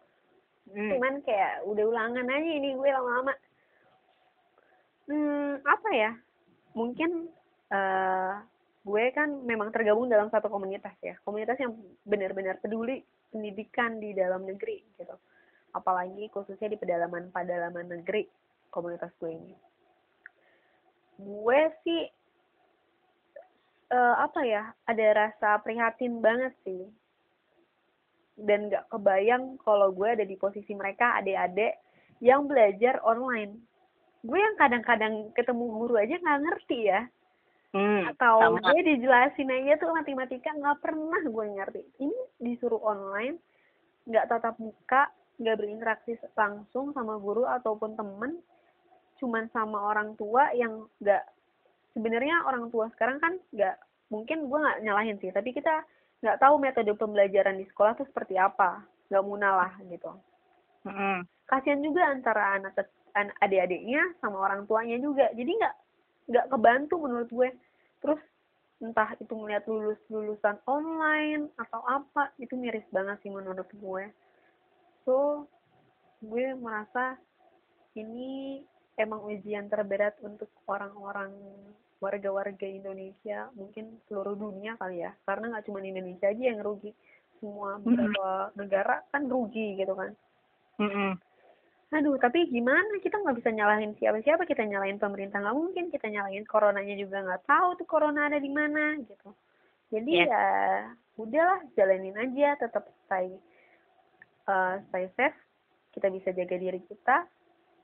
[0.62, 0.94] Hmm.
[0.94, 3.34] cuman kayak udah ulangan aja ini gue lama-lama
[5.10, 6.12] hmm apa ya
[6.78, 7.26] mungkin
[7.74, 8.34] eh
[8.82, 11.14] gue kan memang tergabung dalam satu komunitas ya.
[11.22, 11.70] Komunitas yang
[12.02, 15.14] benar-benar peduli pendidikan di dalam negeri gitu.
[15.70, 18.26] Apalagi khususnya di pedalaman pedalaman negeri
[18.74, 19.54] komunitas gue ini.
[21.22, 22.02] Gue sih
[23.94, 26.82] eh, apa ya ada rasa prihatin banget sih.
[28.34, 31.78] Dan gak kebayang kalau gue ada di posisi mereka adik-adik
[32.18, 33.62] yang belajar online.
[34.26, 37.06] Gue yang kadang-kadang ketemu guru aja nggak ngerti ya
[37.72, 38.68] Hmm, atau sama.
[38.68, 41.82] gue dijelasin aja tuh matematika nggak pernah gue ngerti.
[42.04, 43.40] Ini disuruh online
[44.04, 45.08] nggak tatap muka
[45.40, 48.36] nggak berinteraksi langsung sama guru ataupun temen
[49.16, 51.24] cuman sama orang tua yang nggak
[51.94, 53.78] sebenarnya orang tua sekarang kan nggak
[54.10, 55.86] mungkin gue nggak nyalahin sih tapi kita
[56.20, 60.12] nggak tahu metode pembelajaran di sekolah tuh seperti apa nggak munalah gitu.
[60.82, 62.74] Hmm, kasihan juga antara anak
[63.14, 65.74] an- adik-adiknya sama orang tuanya juga jadi nggak
[66.26, 67.48] nggak kebantu menurut gue.
[68.02, 68.20] Terus
[68.82, 74.04] entah itu melihat lulus lulusan online atau apa itu miris banget sih menurut gue.
[75.06, 75.46] So
[76.22, 77.18] gue merasa
[77.94, 78.62] ini
[78.98, 81.34] emang ujian terberat untuk orang-orang
[82.02, 85.14] warga-warga Indonesia mungkin seluruh dunia kali ya.
[85.22, 86.90] Karena nggak cuma Indonesia aja yang rugi.
[87.38, 90.10] Semua beberapa negara kan rugi gitu kan.
[90.78, 91.12] Hmm, hmm.
[91.92, 92.98] Aduh, tapi gimana?
[93.04, 94.48] Kita nggak bisa nyalahin siapa-siapa.
[94.48, 95.84] Kita nyalahin pemerintah nggak mungkin.
[95.92, 99.30] Kita nyalahin coronanya juga nggak tahu tuh corona ada di mana gitu.
[99.92, 100.28] Jadi Yes.
[100.28, 100.44] ya
[101.20, 102.56] udahlah, jalanin aja.
[102.56, 103.36] Tetap stay
[104.48, 105.36] eh, stay safe.
[105.92, 107.28] Kita bisa jaga diri kita.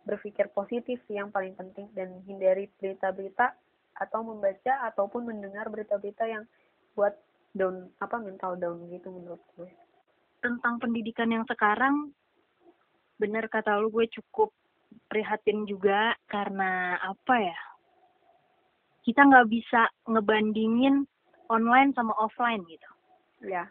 [0.08, 3.52] Berpikir positif yang paling penting dan hindari berita-berita
[4.00, 6.44] atau membaca ataupun mendengar berita-berita yang
[6.96, 7.12] buat
[7.52, 9.68] down apa mental down gitu menurut gue.
[10.38, 12.14] tentang pendidikan yang sekarang
[13.18, 14.54] bener kata lu gue cukup
[15.10, 17.58] prihatin juga karena apa ya
[19.02, 21.04] kita nggak bisa ngebandingin
[21.48, 22.88] online sama offline gitu
[23.42, 23.70] Ya.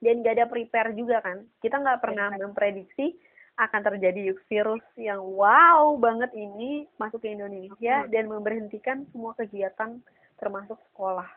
[0.00, 1.44] Dan gak ada prepare juga kan.
[1.60, 3.16] Kita nggak pernah memprediksi
[3.54, 8.10] akan terjadi virus yang wow banget ini masuk ke Indonesia Hmm.
[8.10, 10.02] dan memberhentikan semua kegiatan
[10.42, 11.28] termasuk sekolah.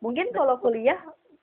[0.00, 0.96] Mungkin kalau kuliah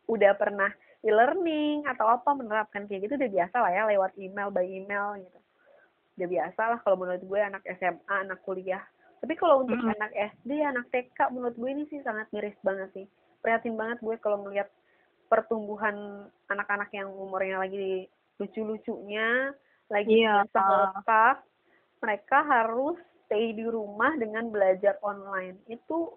[0.10, 0.74] udah pernah
[1.06, 5.40] e-learning atau apa menerapkan kayak gitu udah biasa lah ya lewat email by email gitu.
[6.18, 8.82] Udah biasa lah kalau menurut gue anak SMA, anak kuliah.
[9.22, 13.06] Tapi kalau untuk anak SD, anak TK menurut gue ini sih sangat miris banget sih.
[13.42, 14.70] Prihatin banget gue kalau melihat
[15.30, 18.10] pertumbuhan anak-anak yang umurnya lagi
[18.42, 19.54] lucu-lucunya,
[19.90, 20.46] lagi Iya.
[20.46, 20.64] masa
[20.98, 21.38] otak,
[22.02, 25.58] mereka harus stay di rumah dengan belajar online.
[25.66, 26.16] Itu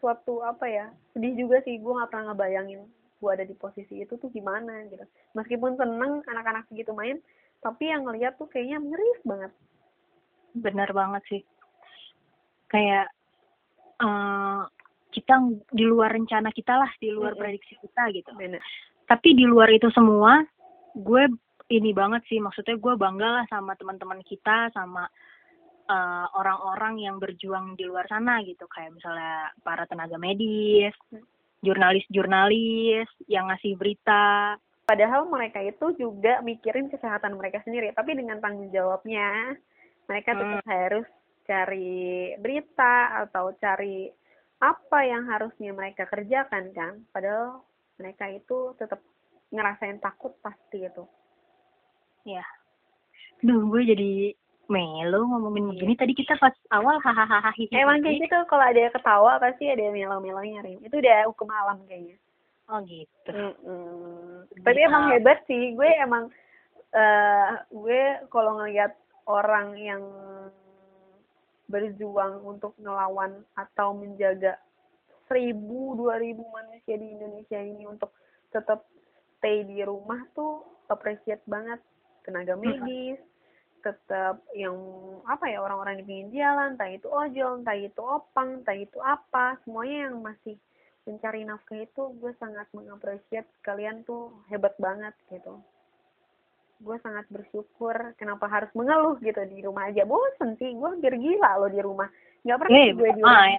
[0.00, 2.82] suatu apa ya, sedih juga sih, gue nggak pernah ngebayangin
[3.26, 5.02] gue ada di posisi itu tuh gimana gitu.
[5.34, 7.18] Meskipun seneng anak-anak segitu main,
[7.58, 9.50] tapi yang ngeliat tuh kayaknya miris banget.
[10.56, 11.42] bener banget sih
[12.72, 13.12] kayak
[14.00, 14.62] eh
[15.12, 15.34] kita
[15.72, 17.40] di luar rencana kita lah di luar Mm-mm.
[17.44, 18.60] prediksi kita gitu Bener.
[19.08, 20.44] tapi di luar itu semua
[20.92, 21.24] gue
[21.72, 25.08] ini banget sih maksudnya gue bangga lah sama teman-teman kita sama
[25.88, 30.92] eh, orang-orang yang berjuang di luar sana gitu kayak misalnya para tenaga medis,
[31.64, 34.56] jurnalis-jurnalis yang ngasih berita.
[34.86, 39.58] Padahal mereka itu juga mikirin kesehatan mereka sendiri, tapi dengan tanggung jawabnya
[40.06, 40.70] mereka tetap Hmm.
[40.70, 41.08] harus
[41.46, 44.10] cari berita atau cari
[44.62, 46.94] apa yang harusnya mereka kerjakan kan.
[47.10, 47.66] Padahal
[47.98, 49.02] mereka itu tetap
[49.50, 51.04] ngerasain takut pasti itu.
[52.26, 52.42] Ya.
[53.42, 54.12] Duh, gue jadi
[54.66, 55.70] melo ngomongin Iya.
[55.74, 55.92] begini.
[55.94, 57.54] Tadi kita pas awal hahaha.
[57.70, 60.78] Emang kayak gitu kalau ada yang ketawa pasti ada melo-melonya Rim.
[60.82, 62.18] Itu udah hukum alam kayaknya.
[62.66, 63.30] Oh gitu.
[63.30, 64.50] Mm-mm.
[64.66, 64.88] Tapi Iya.
[64.90, 65.74] emang hebat sih.
[65.74, 66.30] Gue emang
[66.90, 68.94] eh gue kalau ngelihat
[69.26, 70.02] orang yang
[71.66, 74.54] berjuang untuk ngelawan atau menjaga
[75.26, 78.14] seribu dua ribu manusia di Indonesia ini untuk
[78.54, 78.86] tetap
[79.38, 81.82] stay di rumah tuh appreciate banget
[82.22, 83.18] tenaga medis
[83.86, 84.74] tetap yang
[85.30, 89.54] apa ya orang-orang di pinggir jalan entah itu ojol entah itu opang entah itu apa
[89.62, 90.58] semuanya yang masih
[91.06, 95.62] mencari nafkah itu gue sangat mengapresiasi kalian tuh hebat banget gitu.
[96.82, 100.02] Gue sangat bersyukur kenapa harus mengeluh gitu di rumah aja.
[100.02, 102.10] Bosen sih gue hampir gila loh di rumah.
[102.42, 103.54] Nggak pernah Eh, gue di rumah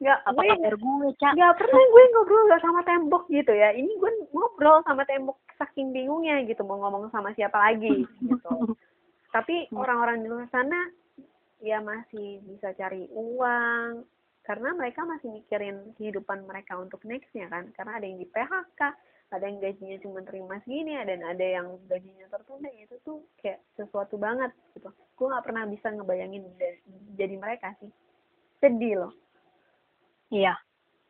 [0.00, 1.32] nggak Apa gue kabar gue, Cak?
[1.36, 3.68] nggak pernah gue ngobrol gak sama tembok gitu ya.
[3.76, 6.64] Ini gue ngobrol sama tembok saking bingungnya gitu.
[6.64, 8.52] Mau ngomong sama siapa lagi gitu
[9.30, 10.90] tapi orang-orang di luar sana
[11.62, 14.04] ya masih bisa cari uang.
[14.40, 17.70] Karena mereka masih mikirin kehidupan mereka untuk nextnya kan.
[17.76, 18.80] Karena ada yang di PHK
[19.30, 22.66] ada yang gajinya cuma terima segini dan ada yang gajinya tertunda.
[22.74, 24.90] Itu tuh kayak sesuatu banget gitu.
[25.14, 26.50] Gue nggak pernah bisa ngebayangin
[27.14, 27.90] jadi mereka sih.
[28.58, 29.12] Sedih loh.
[30.34, 30.58] Iya,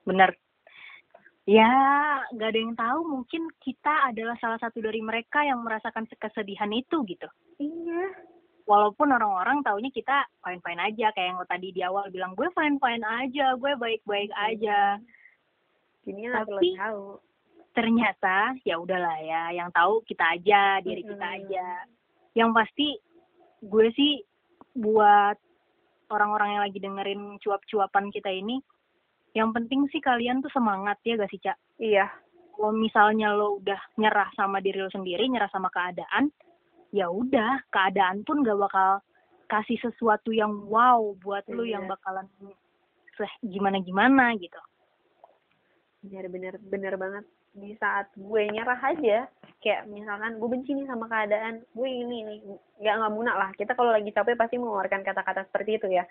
[0.04, 0.36] benar.
[1.50, 1.74] Ya,
[2.30, 3.00] nggak ada yang tahu.
[3.10, 7.26] Mungkin kita adalah salah satu dari mereka yang merasakan kesedihan itu gitu.
[7.58, 8.06] iya
[8.70, 13.02] Walaupun orang-orang taunya kita fine-fine aja, kayak yang lo tadi di awal bilang gue fine-fine
[13.02, 15.02] aja, gue baik-baik aja.
[16.06, 17.04] Gini nggak perlu Tapi- tahu
[17.70, 21.38] Ternyata ya udahlah ya, yang tahu kita aja, diri kita Mm-mm.
[21.38, 21.66] aja.
[22.34, 22.88] Yang pasti
[23.62, 24.18] gue sih
[24.74, 25.38] buat
[26.10, 28.58] orang-orang yang lagi dengerin cuap-cuapan kita ini,
[29.34, 31.56] yang penting sih kalian tuh semangat ya gak sih, Cak?
[31.78, 32.10] iya
[32.60, 36.28] kalau misalnya lo udah nyerah sama diri lo sendiri, nyerah sama keadaan,
[36.92, 39.00] ya udah, keadaan pun gak bakal
[39.48, 41.80] kasih sesuatu yang wow buat lo Iya.
[41.80, 42.28] yang bakalan
[43.44, 44.60] gimana gimana gitu.
[46.00, 49.28] bener bener bener banget di saat gue nyerah aja
[49.60, 52.38] kayak misalkan gue benci nih sama keadaan gue ini nih
[52.80, 56.08] nggak nggak munak lah kita kalau lagi capek pasti mengeluarkan kata-kata seperti itu ya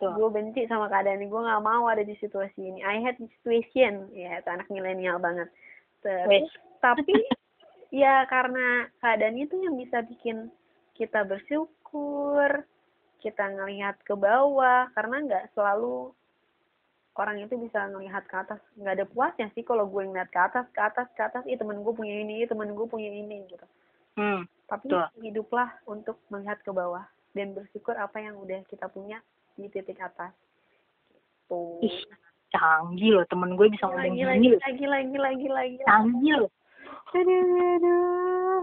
[0.00, 0.16] Tuh.
[0.16, 1.28] gue benci sama keadaan ini.
[1.28, 2.80] Gue nggak mau ada di situasi ini.
[2.80, 4.08] I hate the situation.
[4.16, 5.52] Ya itu anak milenial banget.
[6.00, 6.48] Terus
[6.84, 7.12] tapi
[7.92, 10.48] ya karena keadaan itu yang bisa bikin
[10.96, 12.64] kita bersyukur
[13.20, 14.88] kita ngelihat ke bawah.
[14.96, 16.16] Karena nggak selalu
[17.20, 18.60] orang itu bisa ngelihat ke atas.
[18.80, 21.44] Nggak ada puasnya sih kalau gue ngeliat ke atas ke atas ke atas.
[21.44, 23.68] Ih temen gue punya ini temen gue punya ini gitu.
[24.16, 25.06] Hmm, tapi Betul.
[25.22, 27.04] hiduplah untuk melihat ke bawah
[27.36, 29.22] dan bersyukur apa yang udah kita punya
[29.60, 30.32] di titik atas.
[31.12, 31.60] Gitu.
[31.84, 31.98] Ih,
[32.50, 34.60] canggih loh temen gue bisa ngomong lagi gini lagi loh.
[34.60, 36.50] lagi lagi lagi lagi Canggih loh.
[37.10, 37.42] aduh
[37.76, 38.62] aduh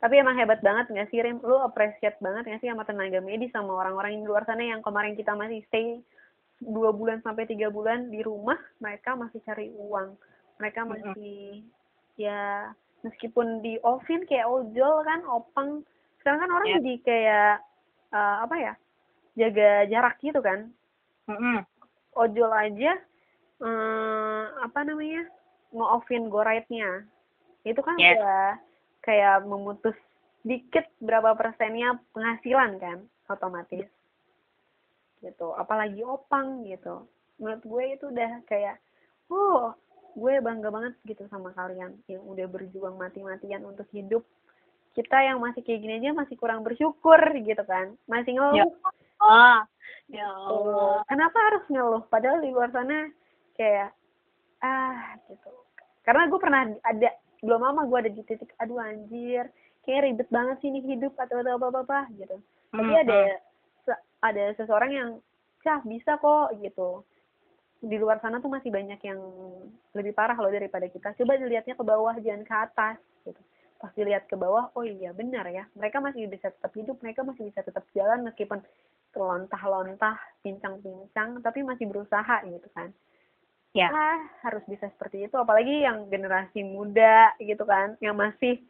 [0.00, 1.38] tapi emang hebat banget nggak sih Rim?
[1.44, 4.80] Lu appreciate banget nggak sih sama tenaga medis sama orang-orang yang di luar sana yang
[4.80, 6.00] kemarin kita masih stay
[6.64, 10.16] dua bulan sampai tiga bulan di rumah mereka masih cari uang.
[10.58, 11.60] Mereka masih
[12.16, 12.72] ya
[13.04, 15.84] meskipun di offin kayak ojol kan opang
[16.18, 16.74] sekarang kan orang Ya.
[16.82, 17.52] jadi kayak
[18.10, 18.72] eh, apa ya
[19.38, 20.74] jaga jarak gitu kan?
[21.30, 21.62] Mm-mm.
[22.18, 22.98] ojol aja
[23.62, 25.28] eh, apa namanya
[25.70, 27.06] nge-offin go ride-nya.
[27.62, 28.18] Itu kan Yes.
[28.18, 28.52] kayak
[29.04, 29.94] kayak memutus
[30.42, 32.98] dikit berapa persennya penghasilan kan
[33.30, 33.86] otomatis.
[35.22, 35.48] Gitu.
[35.54, 37.06] Apalagi opang gitu.
[37.38, 38.80] Menurut gue itu udah kayak
[39.30, 39.74] oh
[40.18, 44.24] gue bangga banget gitu sama kalian yang udah berjuang mati-matian untuk hidup.
[44.96, 47.94] Kita yang masih kayak gini aja masih kurang bersyukur gitu kan.
[48.10, 48.66] Masih ngeluh.
[48.66, 48.66] Ya.
[49.18, 49.58] Oh,
[50.08, 51.02] ya Oh, Allah.
[51.10, 52.02] kenapa harus ngeluh?
[52.06, 53.10] Padahal di luar sana
[53.58, 53.90] kayak
[54.62, 55.50] ah gitu.
[56.06, 57.08] Karena gue pernah ada
[57.42, 59.46] belum lama gue ada di titik aduh anjir
[59.86, 62.36] kayak ribet banget sih ini hidup atau atau apa apa, apa gitu.
[62.70, 63.20] Tapi Hmm, ada
[63.86, 65.10] se- ada seseorang yang
[65.62, 67.02] cah bisa kok gitu.
[67.78, 69.20] Di luar sana tuh masih banyak yang
[69.94, 71.14] lebih parah loh daripada kita.
[71.14, 73.38] Coba dilihatnya ke bawah jangan ke atas gitu.
[73.78, 75.62] Pas dilihat ke bawah, oh iya benar ya.
[75.78, 78.58] Mereka masih bisa tetap hidup, mereka masih bisa tetap jalan meskipun
[79.16, 82.92] lontah-lontah, pincang-pincang, tapi masih berusaha gitu kan.
[83.76, 83.92] Ya.
[83.92, 85.36] Ah, harus bisa seperti itu.
[85.36, 88.60] Apalagi yang generasi muda gitu kan, yang masih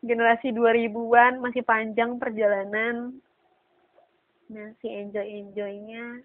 [0.00, 3.16] generasi 2000-an, masih panjang perjalanan.
[4.48, 6.24] masih enjoy enjoynya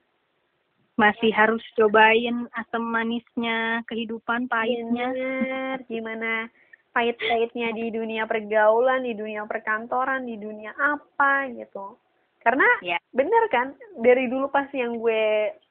[0.95, 5.77] masih harus cobain asam manisnya kehidupan pahitnya Bener.
[5.89, 6.47] gimana
[6.93, 11.97] pahit-pahitnya di dunia pergaulan di dunia perkantoran di dunia apa gitu
[12.43, 12.99] karena Ya.
[13.11, 15.23] bener kan dari dulu pas yang gue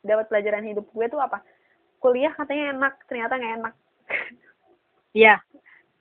[0.02, 1.44] dapat pelajaran hidup gue tuh apa?
[1.98, 3.74] Kuliah katanya enak ternyata nggak enak.
[5.12, 5.36] Ya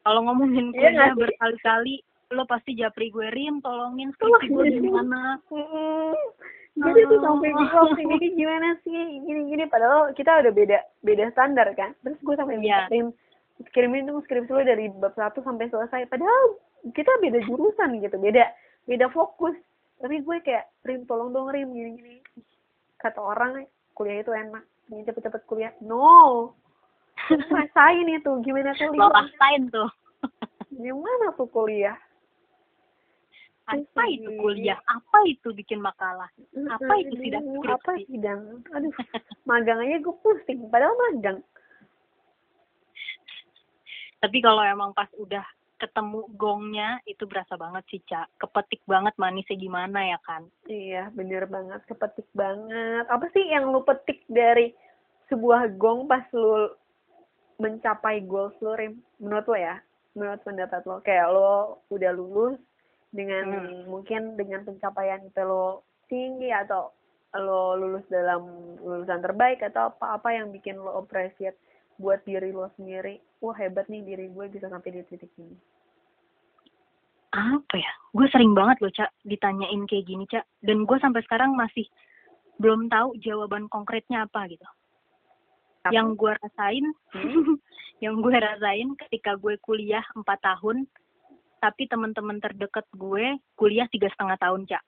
[0.02, 1.20] kalau ngomongin Iya kuliah sih?
[1.20, 1.96] berkali-kali
[2.32, 5.36] lo pasti japri gue rim tolongin skripsi gue gimana
[6.72, 7.24] Mm, jadi tuh Oh.
[7.28, 8.96] sampai bingung sih ini gimana sih?
[9.22, 11.92] Gini gini padahal kita udah beda beda standar kan?
[12.00, 12.88] Terus gue sampai Iya.
[12.88, 13.12] Rim
[13.70, 16.08] kirimin dong skripsi lo dari bab satu sampai selesai.
[16.08, 16.56] Padahal
[16.96, 18.48] kita beda jurusan gitu beda
[18.88, 19.54] beda fokus
[20.02, 22.16] tapi gue kayak Rim tolong dong Rim gini gini
[22.98, 26.52] kata orang kuliah itu enak ingin cepet-cepet kuliah no
[27.30, 29.90] rasain itu gimana lo kuliah rasain tuh
[30.74, 31.98] gimana tuh kuliah
[33.70, 37.72] apa itu kuliah apa itu bikin makalah Apa itu sidang skripsi?
[37.72, 38.40] Apa sidang?
[38.76, 38.92] Aduh,
[39.48, 40.68] magang aja gue pusing.
[40.68, 41.40] Padahal magang.
[44.22, 45.42] tapi kalau emang pas udah
[45.82, 51.50] ketemu gongnya itu berasa banget sih cak kepetik banget manisnya gimana ya kan Iya, bener
[51.50, 51.82] banget.
[51.90, 53.10] Kepetik banget.
[53.10, 54.72] Apa sih yang lu petik dari
[55.28, 56.70] sebuah gong pas lu
[57.58, 58.94] mencapai goals lu, Rim?
[59.18, 59.76] Menurut lo ya?
[60.14, 61.02] Menurut pendapat lo.
[61.02, 62.58] Kayak lo udah lulus
[63.12, 63.92] dengan Hmm.
[63.92, 66.96] mungkin dengan pencapaian itu lo tinggi atau
[67.36, 68.44] lo lulus dalam
[68.80, 71.60] lulusan terbaik atau apa-apa yang bikin lo appreciate
[71.98, 73.20] buat diri lo sendiri.
[73.42, 75.58] Wah, hebat nih diri gue bisa sampai di titik ini.
[77.32, 77.92] apa ya?
[78.12, 81.88] Gue sering banget loh cak ditanyain kayak gini cak dan gue sampai sekarang masih
[82.60, 84.68] belum tahu jawaban konkretnya apa gitu.
[85.82, 86.86] Tapi- yang gue rasain
[88.04, 90.86] yang gue rasain ketika gue kuliah empat tahun
[91.62, 94.84] tapi teman-teman terdekat gue kuliah tiga setengah tahun cak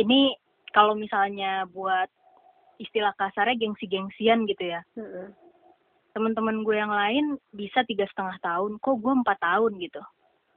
[0.00, 0.36] ini
[0.72, 2.08] kalau misalnya buat
[2.78, 5.28] istilah kasarnya gengsi-gengsian gitu ya Heeh.
[6.14, 10.02] teman-teman gue yang lain bisa tiga setengah tahun kok gue empat tahun gitu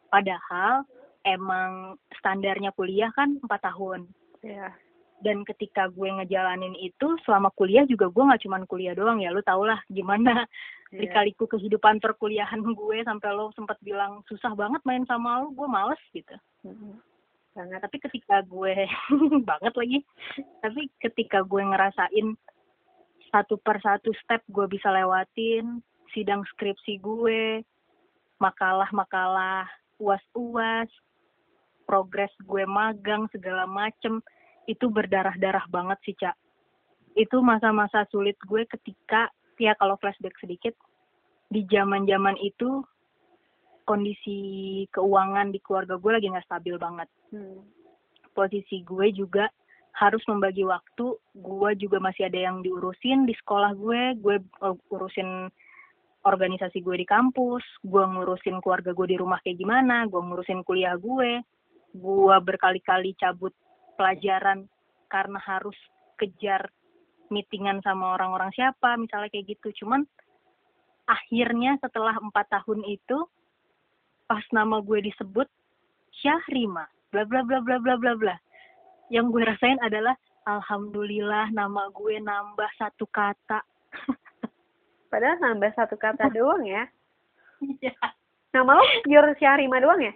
[0.09, 0.85] padahal
[1.21, 4.09] emang standarnya kuliah kan empat tahun
[4.41, 4.73] Iya.
[5.21, 9.45] dan ketika gue ngejalanin itu selama kuliah juga gue nggak cuman kuliah doang ya lu
[9.45, 10.49] tau lah gimana
[10.97, 16.01] lika-liku kehidupan perkuliahan gue sampai lo sempat bilang susah banget main sama lu gue males
[16.11, 16.33] gitu
[16.65, 16.97] Mm-mm.
[17.51, 17.83] Banget.
[17.83, 18.87] tapi ketika gue
[19.49, 19.99] banget lagi.
[20.63, 22.35] Tapi ketika gue ngerasain
[23.31, 25.79] satu per satu step gue bisa lewatin
[26.11, 27.63] sidang skripsi gue
[28.43, 30.91] makalah-makalah uas-uas
[31.87, 34.19] progres gue magang segala macem
[34.67, 36.35] itu berdarah-darah banget sih cak
[37.15, 40.75] itu masa-masa sulit gue ketika ya kalau flashback sedikit
[41.51, 42.83] di zaman-zaman itu
[43.87, 44.39] kondisi
[44.91, 47.63] keuangan di keluarga gue lagi nggak stabil banget Hmm.
[48.35, 49.47] posisi gue juga
[49.95, 51.19] harus membagi waktu.
[51.35, 54.01] Gue juga masih ada yang diurusin di sekolah gue.
[54.19, 55.51] Gue uh, urusin
[56.23, 57.63] organisasi gue di kampus.
[57.83, 60.07] Gue ngurusin keluarga gue di rumah kayak gimana.
[60.07, 61.43] Gue ngurusin kuliah gue.
[61.91, 63.51] Gue berkali-kali cabut
[63.99, 64.67] pelajaran
[65.11, 65.75] karena harus
[66.15, 66.71] kejar
[67.27, 69.83] meetingan sama orang-orang siapa misalnya kayak gitu.
[69.83, 70.07] Cuman
[71.07, 73.27] akhirnya setelah empat tahun itu
[74.31, 75.47] pas nama gue disebut
[76.23, 78.35] Syahrima bla bla bla bla bla bla bla
[79.11, 80.15] yang gue rasain adalah
[80.47, 83.59] alhamdulillah nama gue nambah satu kata
[85.11, 86.87] Padahal nambah satu kata doang ya.
[87.59, 87.91] Iya.
[88.55, 90.15] Nama lo pure Syahrima doang ya?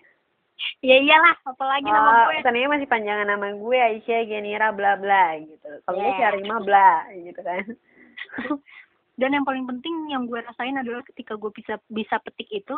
[0.80, 5.36] ya iyalah apalagi nama Oh, gue ternyata masih panjangan nama gue Aisyah Genira bla bla
[5.44, 5.68] gitu.
[5.84, 6.16] Kalau gue Yeah.
[6.16, 7.64] Syahrima bla gitu kan.
[9.20, 12.76] dan yang paling penting yang gue rasain adalah ketika gue bisa bisa petik itu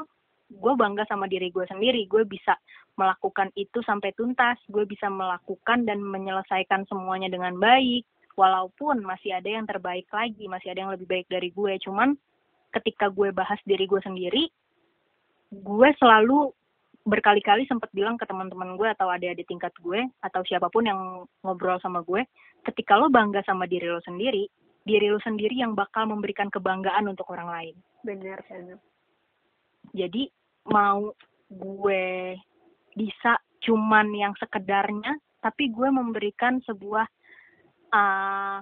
[0.48, 2.08] gue bangga sama diri gue sendiri.
[2.08, 2.56] Gue bisa
[2.96, 4.58] melakukan itu sampai tuntas.
[4.72, 8.08] Gue bisa melakukan dan menyelesaikan semuanya dengan baik.
[8.38, 11.74] Walaupun masih ada yang terbaik lagi masih ada yang lebih baik dari gue.
[11.82, 12.14] Cuman
[12.76, 14.46] ketika gue bahas diri gue sendiri
[15.52, 16.52] gue selalu
[17.08, 21.80] berkali-kali sempat bilang ke teman-teman gue atau adik-adik tingkat gue atau siapa pun yang ngobrol
[21.80, 22.28] sama gue
[22.68, 24.44] ketika lo bangga sama diri lo sendiri
[24.84, 27.76] diri lo sendiri yang bakal memberikan kebanggaan untuk orang lain.
[28.04, 28.80] Bener banget.
[29.96, 30.28] jadi
[30.68, 31.12] mau
[31.48, 32.36] gue
[32.98, 37.08] bisa cuman yang sekedarnya tapi gue memberikan sebuah
[37.94, 38.60] uh,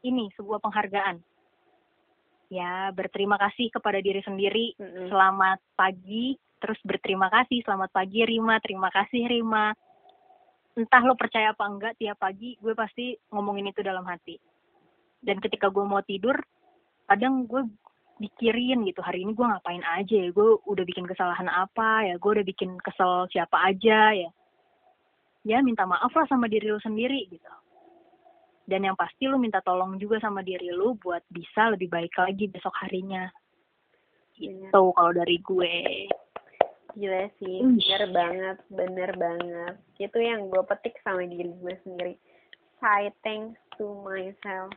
[0.00, 1.20] ini sebuah penghargaan.
[2.50, 4.74] Ya berterima kasih kepada diri sendiri.
[4.74, 5.12] Mm-mm.
[5.12, 6.34] selamat pagi.
[6.60, 7.62] Terus berterima kasih.
[7.62, 8.58] Selamat pagi Rima.
[8.58, 9.70] Terima kasih Rima.
[10.74, 14.40] Entah lo percaya apa enggak tiap pagi gue pasti ngomongin itu dalam hati.
[15.20, 16.34] Dan ketika gue mau tidur
[17.06, 17.66] kadang gue
[18.20, 22.30] mikirin gitu hari ini gue ngapain aja ya gue udah bikin kesalahan apa ya gue
[22.36, 24.30] udah bikin kesel siapa aja ya
[25.48, 27.48] ya minta maaf lah sama diri lu sendiri gitu
[28.68, 32.44] dan yang pasti lu minta tolong juga sama diri lu buat bisa lebih baik lagi
[32.46, 33.24] besok harinya
[34.36, 34.68] Bener.
[34.68, 35.74] gitu kalau dari gue
[36.90, 39.74] Gila sih, bener banget, bener banget.
[39.94, 42.14] Itu yang gue petik sama diri gue sendiri.
[42.82, 44.74] Say thanks to myself.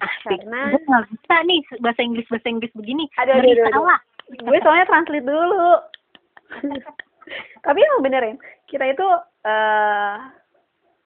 [0.00, 3.86] Asik Karena- gue nggak bisa nih bahasa Inggris bahasa Inggris begini Aduh, aduh, aduh,
[4.42, 5.68] gue soalnya translate dulu.
[7.60, 8.34] Tapi emang bener ya,
[8.66, 9.06] kita itu
[9.44, 10.16] eh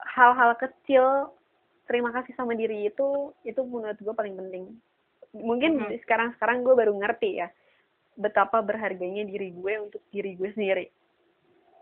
[0.09, 1.31] hal-hal kecil
[1.85, 4.65] terima kasih sama diri itu itu menurut gue paling penting.
[5.31, 6.01] Mungkin Mhm.
[6.03, 7.47] sekarang-sekarang gue baru ngerti ya
[8.13, 10.91] betapa berharganya diri gue untuk diri gue sendiri.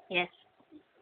[0.08, 0.32] yes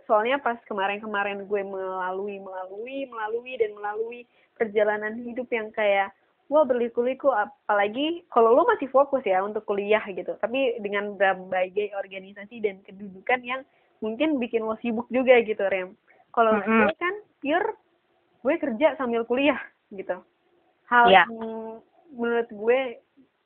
[0.05, 4.21] soalnya pas kemarin-kemarin gue melalui melalui melalui dan melalui
[4.55, 6.11] perjalanan hidup yang kayak
[6.47, 7.31] wah berliku-liku.
[7.31, 10.35] Apalagi kalau lo masih fokus ya untuk kuliah gitu.
[10.39, 13.61] Tapi dengan berbagai organisasi dan kedudukan yang
[14.03, 15.93] mungkin bikin lo sibuk juga gitu rem.
[16.35, 16.87] Kalau Mm-mm.
[16.87, 17.69] gue kan pure
[18.45, 19.57] gue kerja sambil kuliah
[19.89, 20.19] gitu.
[20.85, 21.25] Hal Iya.
[21.25, 21.33] yang
[22.13, 22.79] menurut gue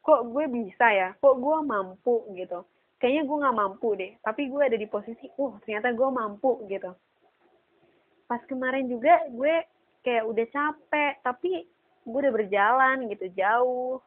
[0.03, 1.09] kok gue bisa ya?
[1.21, 2.65] Kok gue mampu gitu?
[2.99, 4.11] Kayaknya gue nggak mampu deh.
[4.19, 6.91] Tapi gue ada di posisi uh ternyata gue mampu gitu.
[8.27, 9.55] Pas kemarin juga gue
[10.05, 11.67] kayak udah capek tapi
[12.05, 13.99] gue udah berjalan gitu jauh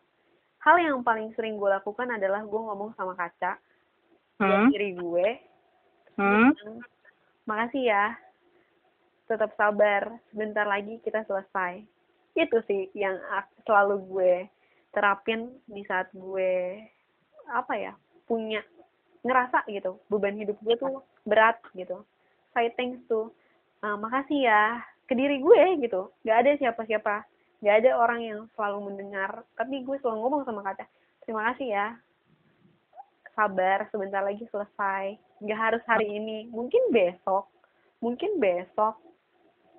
[0.62, 3.59] hal yang paling sering gue lakukan adalah gue ngomong sama kaca
[4.40, 4.68] hmm?
[4.72, 5.28] diri gue
[6.12, 6.53] Hmm?
[7.49, 8.12] makasih ya
[9.24, 11.80] tetap sabar sebentar lagi kita selesai
[12.36, 13.16] itu sih yang
[13.64, 14.34] selalu gue
[14.93, 16.84] terapin di saat gue
[17.49, 17.93] apa ya
[18.28, 18.61] punya
[19.24, 22.05] ngerasa gitu beban hidup gue tuh berat gitu
[22.53, 23.32] say thanks to
[23.80, 26.11] "Ah, makasih ya ke diri gue gitu.
[26.26, 27.14] Nggak ada siapa-siapa.
[27.62, 29.46] Nggak ada orang yang selalu mendengar.
[29.55, 30.86] Tapi gue selalu ngomong sama kaca
[31.22, 31.86] terima kasih ya.
[33.32, 35.16] Sabar sebentar lagi selesai.
[35.40, 36.50] Nggak harus hari ini.
[36.50, 37.48] Mungkin besok.
[38.03, 38.98] Mungkin besok.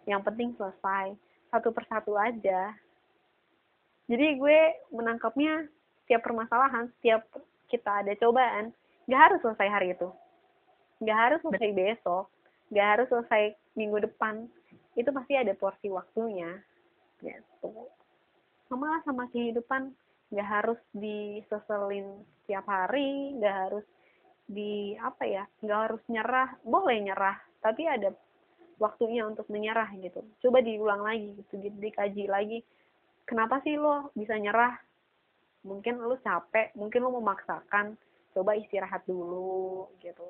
[0.09, 1.13] Yang penting selesai.
[1.53, 2.73] Satu persatu aja.
[4.09, 4.59] Jadi gue
[4.91, 5.67] menangkapnya
[6.03, 7.23] setiap permasalahan setiap
[7.71, 8.75] kita ada cobaan
[9.07, 10.09] nggak harus selesai hari itu.
[10.99, 12.25] Nggak harus selesai besok.
[12.73, 13.43] Nggak harus selesai
[13.77, 14.49] minggu depan
[14.93, 16.61] itu pasti ada porsi waktunya
[17.21, 17.89] gitu.
[18.69, 19.93] Sama lah sama kehidupan.
[20.33, 23.85] Nggak harus diseselin setiap hari nggak harus
[24.49, 26.49] di apa ya nggak harus nyerah.
[26.65, 28.11] Boleh nyerah tapi ada
[28.81, 30.25] waktunya untuk menyerah gitu.
[30.41, 31.53] Coba diulang lagi gitu.
[31.61, 32.59] Di- dikaji lagi
[33.29, 34.77] kenapa sih lo bisa nyerah?
[35.63, 37.95] Mungkin lo capek mungkin lo memaksakan
[38.33, 40.25] coba istirahat dulu gitu.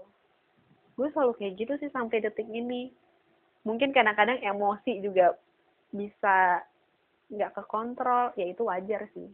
[0.93, 2.93] Gue selalu kayak gitu sih sampai detik ini
[3.64, 5.36] mungkin kadang-kadang emosi juga
[5.91, 6.64] bisa
[7.32, 9.28] nggak kekontrol ya itu wajar sih.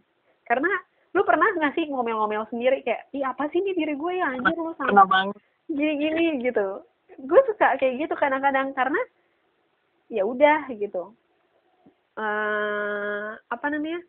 [0.45, 0.69] Karena
[1.13, 4.33] lu pernah nggak sih ngomel-ngomel sendiri kayak ih apa sih nih diri gue ya?
[4.33, 5.33] Anjir lu sama
[5.69, 6.85] gini-gini gitu.
[7.25, 9.01] Gue suka kayak gitu kadang-kadang karena
[10.09, 11.13] ya udah gitu.
[12.17, 14.01] Eh apa namanya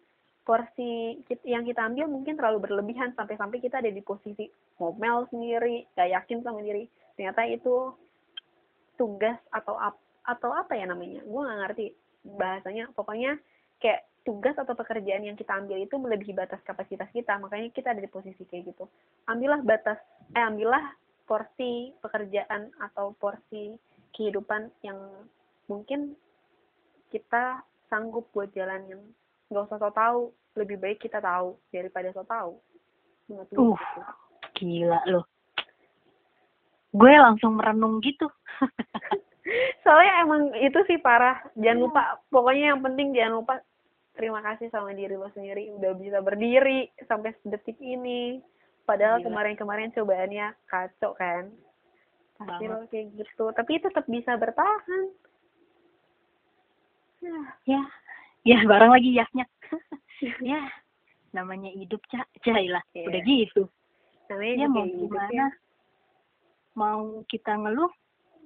[0.44, 4.50] porsi yang kita ambil mungkin terlalu berlebihan sampai-sampai kita ada di posisi
[4.80, 6.88] ngomel sendiri gak yakin sama diri.
[7.14, 7.94] Ternyata itu
[8.96, 11.24] tugas atau ap atau apa ya namanya?
[11.24, 11.86] Gue nggak ngerti
[12.36, 12.84] bahasanya.
[12.92, 13.40] Pokoknya
[13.80, 17.40] kayak tugas atau pekerjaan yang kita ambil itu melebihi batas kapasitas kita.
[17.40, 18.84] Makanya kita ada di posisi kayak gitu.
[19.28, 19.98] Ambillah batas
[20.36, 20.82] eh ambillah
[21.30, 23.78] porsi pekerjaan atau porsi
[24.10, 24.98] kehidupan yang
[25.70, 26.18] mungkin
[27.14, 28.98] kita sanggup buat jalanin
[29.50, 30.20] nggak usah so tahu
[30.58, 32.58] lebih baik kita tahu daripada so tahu
[33.30, 33.78] menurut gue Uh.
[33.78, 34.02] gitu.
[34.58, 35.22] gila lo
[36.90, 38.26] gue langsung merenung gitu
[39.80, 41.40] soalnya emang itu sih parah.
[41.56, 43.54] Jangan lupa pokoknya yang penting jangan lupa
[44.12, 48.42] terima kasih sama diri lo sendiri udah bisa berdiri sampai detik ini.
[48.84, 49.26] Padahal Gila.
[49.30, 51.48] kemarin-kemarin cobaannya kacau kan.
[52.36, 53.44] Pasti lo kayak gitu.
[53.52, 55.04] Tapi tetap bisa bertahan.
[57.20, 57.82] Nah, ya.
[58.40, 59.44] Ya barang lagi yahnya
[60.40, 60.64] ya.
[61.30, 63.06] Namanya hidup cak cailah Iya.
[63.08, 63.62] udah gitu.
[64.28, 65.32] Namanya ya mau hidup gimana?
[65.32, 65.48] Ya.
[66.72, 67.92] mau kita ngeluh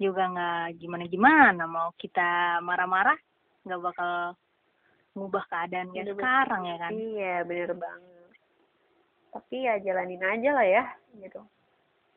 [0.01, 3.17] juga nggak gimana gimana mau kita marah-marah
[3.63, 4.35] nggak bakal
[5.15, 8.31] ngubah keadaan kayak sekarang ya kan Iya, bener banget.
[9.31, 10.85] Tapi ya jalanin aja lah ya,
[11.19, 11.43] gitu.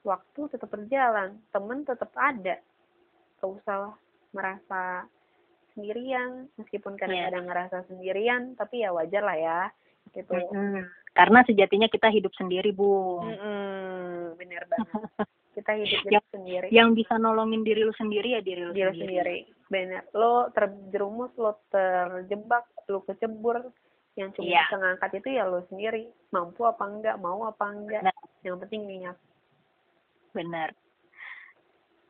[0.01, 2.57] Waktu tetap berjalan, temen tetap ada.
[3.37, 3.93] Gak usah
[4.33, 5.05] merasa
[5.73, 9.59] sendirian, meskipun kadang-kadang ngerasa sendirian, tapi ya wajar lah ya,
[10.13, 10.33] gitu.
[10.33, 10.85] Mm-mm.
[11.17, 14.89] karena sejatinya kita hidup sendiri bu Mm-mm, bener banget.
[15.57, 16.67] Kita hidup Yang- sendiri.
[16.69, 19.37] yang bisa nolongin diri lu sendiri ya diri lu diri sendiri, sendiri
[19.67, 23.65] bener lo terjerumus lo terjebak lo kecebur
[24.13, 24.61] yang cuma Iya.
[24.69, 28.13] bisa ngangkat itu ya lo sendiri mampu apa enggak mau apa enggak Nah.
[28.45, 29.17] yang penting niat
[30.31, 30.77] benar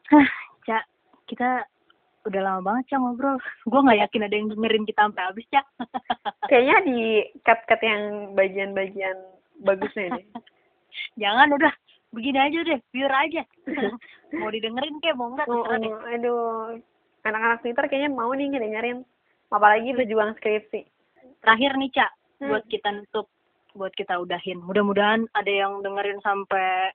[0.07, 0.27] Hah,
[0.63, 0.83] cak
[1.25, 1.63] kita
[2.23, 3.39] udah lama banget Cak ngobrol.
[3.63, 5.65] Gue nggak yakin ada yang dengerin kita sampai habis Cak.
[6.51, 6.97] Kayaknya di
[7.43, 8.03] cut-cut yang
[8.35, 9.17] bagian-bagian
[9.63, 10.27] bagusnya nih.
[11.23, 11.71] Jangan udah
[12.11, 13.41] begini aja deh, biar aja.
[14.39, 15.91] mau didengerin kayak mau enggak Oh, terserah deh.
[15.91, 16.43] oh, aduh.
[17.27, 18.97] Anak-anak Twitter kayaknya mau nih ngedengerin.
[19.47, 20.81] Apalagi berjuang skripsi.
[21.43, 22.53] Terakhir nih Cak, Hmm.
[22.53, 23.27] buat kita nutup,
[23.73, 24.61] buat kita udahin.
[24.61, 26.93] Mudah-mudahan ada yang dengerin sampai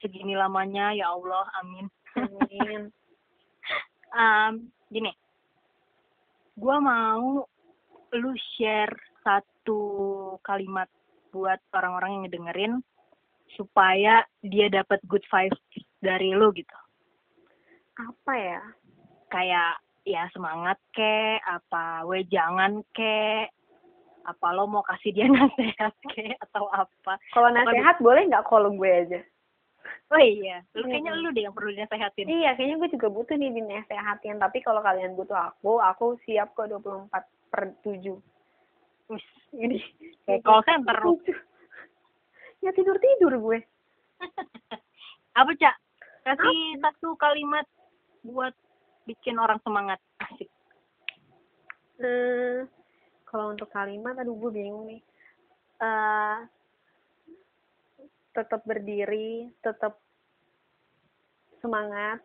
[0.00, 1.86] segini lamanya, ya Allah, amin.
[2.16, 2.88] Amin.
[4.16, 4.52] um,
[4.88, 5.12] gini,
[6.56, 7.44] gue mau
[8.16, 9.80] lu share satu
[10.40, 10.88] kalimat
[11.28, 12.72] buat orang-orang yang ngedengerin
[13.56, 15.60] supaya dia dapat good vibes
[16.02, 16.76] dari lu gitu.
[17.98, 18.62] Apa ya?
[19.28, 23.44] Kayak ya semangat ke, apa we jangan ke,
[24.24, 27.16] apa lo mau kasih dia nasihat ke atau apa.
[27.32, 29.20] Kalau Apa nasehat boleh nggak kalau gue aja?
[30.08, 31.20] Oh iya, lu kayaknya Hmm.
[31.20, 32.28] lu deh yang perlu dinasehatin.
[32.28, 34.40] Iya, kayaknya gue juga butuh nih dinasehatin.
[34.40, 37.12] Tapi kalau kalian butuh aku, aku siap kok 24
[37.52, 38.16] per 7.
[39.08, 39.80] Wis, Ini.
[40.28, 40.96] kayak call center
[42.62, 43.58] Ya tidur-tidur gue.
[45.38, 45.76] apa cak
[46.26, 47.62] kasih satu kalimat
[48.26, 48.50] buat
[49.06, 50.50] bikin orang semangat asik
[51.98, 52.70] Hmm,
[53.26, 55.02] kalau untuk kalimat, aduh gue bingung nih.
[55.82, 56.38] Eh,
[58.30, 59.98] tetap berdiri, tetap
[61.58, 62.22] semangat,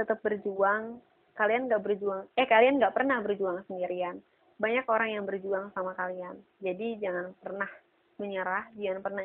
[0.00, 0.96] tetap berjuang.
[1.36, 4.16] Kalian nggak berjuang, eh kalian nggak pernah berjuang sendirian.
[4.56, 6.40] Banyak orang yang berjuang sama kalian.
[6.64, 7.68] Jadi jangan pernah
[8.16, 9.24] menyerah, jangan pernah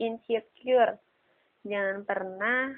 [0.00, 0.94] insecure.
[1.66, 2.72] Jangan pernah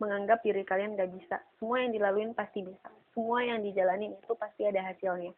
[0.00, 1.36] menganggap diri kalian nggak bisa.
[1.60, 2.88] Semua yang dilaluin pasti bisa.
[3.12, 5.34] Semua yang dijalanin itu pasti ada hasilnya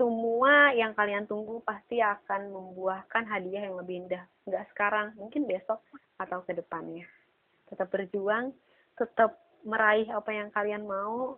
[0.00, 4.24] semua yang kalian tunggu pasti akan membuahkan hadiah yang lebih indah.
[4.48, 5.84] Nggak sekarang, mungkin besok
[6.16, 7.04] atau ke depannya.
[7.68, 8.56] Tetap berjuang,
[8.96, 11.36] tetap meraih apa yang kalian mau.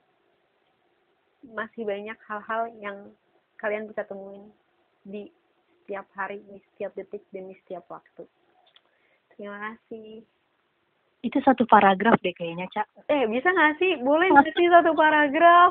[1.43, 3.11] Masih banyak hal-hal yang
[3.59, 4.47] kalian bisa temuin
[5.03, 5.26] di
[5.83, 8.24] setiap hari, di setiap detik, di setiap waktu.
[9.35, 10.22] Terima kasih.
[11.22, 13.95] itu satu paragraf deh kayaknya cak Eh, bisa nggak sih?
[14.03, 15.70] Boleh nggak sih satu paragraf?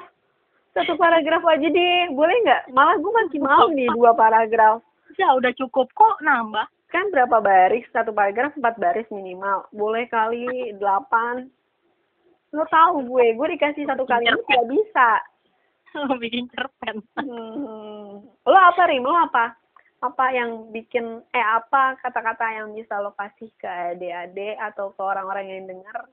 [0.72, 2.07] Satu paragraf aja deh.
[2.16, 2.72] Boleh nggak?
[2.72, 4.80] Malah gue masih mau nih dua paragraf.
[5.20, 10.76] ya udah cukup kok nambah kan berapa baris satu paragraf empat baris minimal boleh kali
[10.76, 11.47] delapan
[12.51, 15.09] lo tahu gue gue dikasih satu kalimat tidak bisa
[16.24, 18.28] bikin cerpen hmm.
[18.28, 19.55] lo apa rim lo apa
[20.02, 25.45] apa yang bikin eh apa kata-kata yang bisa lo kasih ke adik-adik atau ke orang-orang
[25.45, 26.10] yang dengar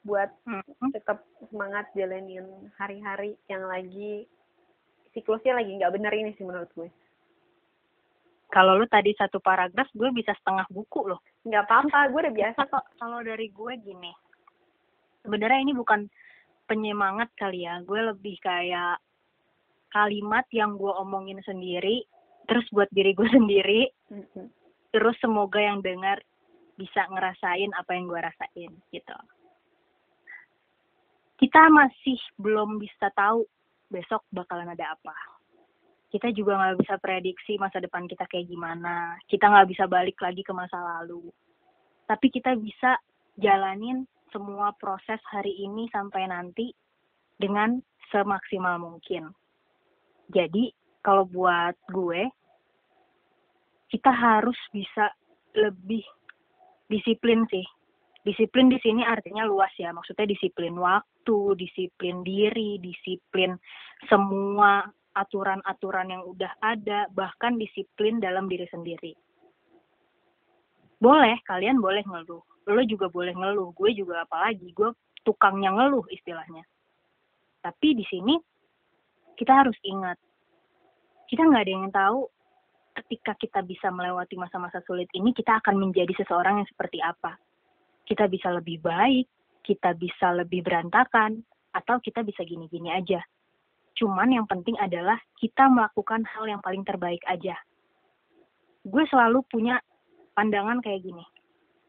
[0.00, 0.64] buat Hmm.
[0.96, 1.20] tetap
[1.52, 2.48] semangat jalanin
[2.80, 4.24] hari-hari yang lagi
[5.12, 6.88] siklusnya lagi nggak bener ini sih menurut gue.
[8.48, 11.20] Kalau lu tadi satu paragraf gue bisa setengah buku loh.
[11.44, 12.84] Nggak apa-apa gue udah biasa kok.
[13.00, 14.12] Kalau dari gue gini
[15.28, 16.08] sebenarnya ini bukan
[16.64, 17.84] penyemangat kali ya.
[17.84, 18.96] Gue lebih kayak
[19.92, 22.08] kalimat yang gue omongin sendiri
[22.48, 24.48] terus buat diri gue sendiri Mm-mm.
[24.90, 26.18] terus semoga yang dengar
[26.78, 29.18] bisa ngerasain apa yang gue rasain gitu.
[31.42, 33.42] Kita masih belum bisa tahu
[33.90, 35.14] besok bakalan ada apa.
[36.08, 39.18] Kita juga nggak bisa prediksi masa depan kita kayak gimana.
[39.26, 41.28] Kita nggak bisa balik lagi ke masa lalu.
[42.06, 42.96] Tapi kita bisa
[43.36, 46.70] jalanin semua proses hari ini sampai nanti
[47.36, 49.34] dengan semaksimal mungkin.
[50.30, 50.72] Jadi
[51.02, 52.30] kalau buat gue
[53.88, 55.12] kita harus bisa
[55.56, 56.04] lebih
[56.88, 57.64] disiplin sih.
[58.24, 63.56] Disiplin di sini artinya luas ya, maksudnya disiplin waktu, disiplin diri, disiplin
[64.04, 64.84] semua
[65.16, 69.16] aturan-aturan yang udah ada, bahkan disiplin dalam diri sendiri.
[70.98, 72.42] Boleh, kalian boleh ngeluh.
[72.68, 74.92] Lo juga boleh ngeluh, gue juga apalagi, gue
[75.24, 76.66] tukangnya ngeluh istilahnya.
[77.64, 78.36] Tapi di sini
[79.38, 80.18] kita harus ingat,
[81.32, 82.28] kita nggak ada yang tahu
[83.08, 87.40] ketika kita bisa melewati masa-masa sulit ini, kita akan menjadi seseorang yang seperti apa.
[88.04, 89.24] Kita bisa lebih baik,
[89.64, 91.40] kita bisa lebih berantakan,
[91.72, 93.24] atau kita bisa gini-gini aja.
[93.96, 97.56] Cuman yang penting adalah kita melakukan hal yang paling terbaik aja.
[98.84, 99.80] Gue selalu punya
[100.36, 101.24] pandangan kayak gini.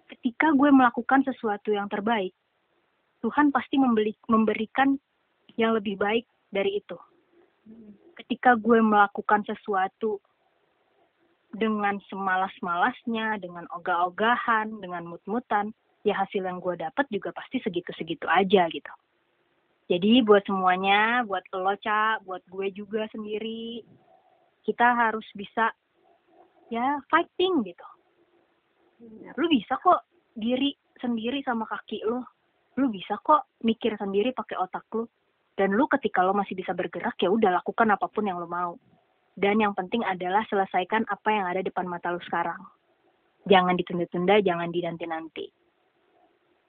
[0.07, 2.31] Ketika gue melakukan sesuatu yang terbaik,
[3.19, 4.95] Tuhan pasti membeli, memberikan
[5.59, 6.95] yang lebih baik dari itu.
[8.15, 10.23] Ketika gue melakukan sesuatu
[11.53, 15.73] dengan semalas-malasnya, dengan ogah-ogahan, dengan mut-mutan,
[16.05, 18.93] ya hasil yang gue dapat juga pasti segitu-segitu aja gitu.
[19.89, 23.81] Jadi buat semuanya, buat lo, Ca, buat gue juga sendiri,
[24.61, 25.73] kita harus bisa
[26.69, 27.87] ya fighting gitu.
[29.33, 30.05] Lu bisa kok
[30.37, 32.21] diri sendiri sama kaki lo.
[32.77, 35.09] Lu bisa kok mikir sendiri pakai otak lu.
[35.57, 38.77] Dan lu ketika lo masih bisa bergerak ya udah lakukan apa pun yang lo mau.
[39.39, 42.59] Dan yang penting adalah selesaikan apa yang ada depan mata lu sekarang.
[43.47, 45.47] Jangan ditunda-tunda, jangan dinanti-nanti.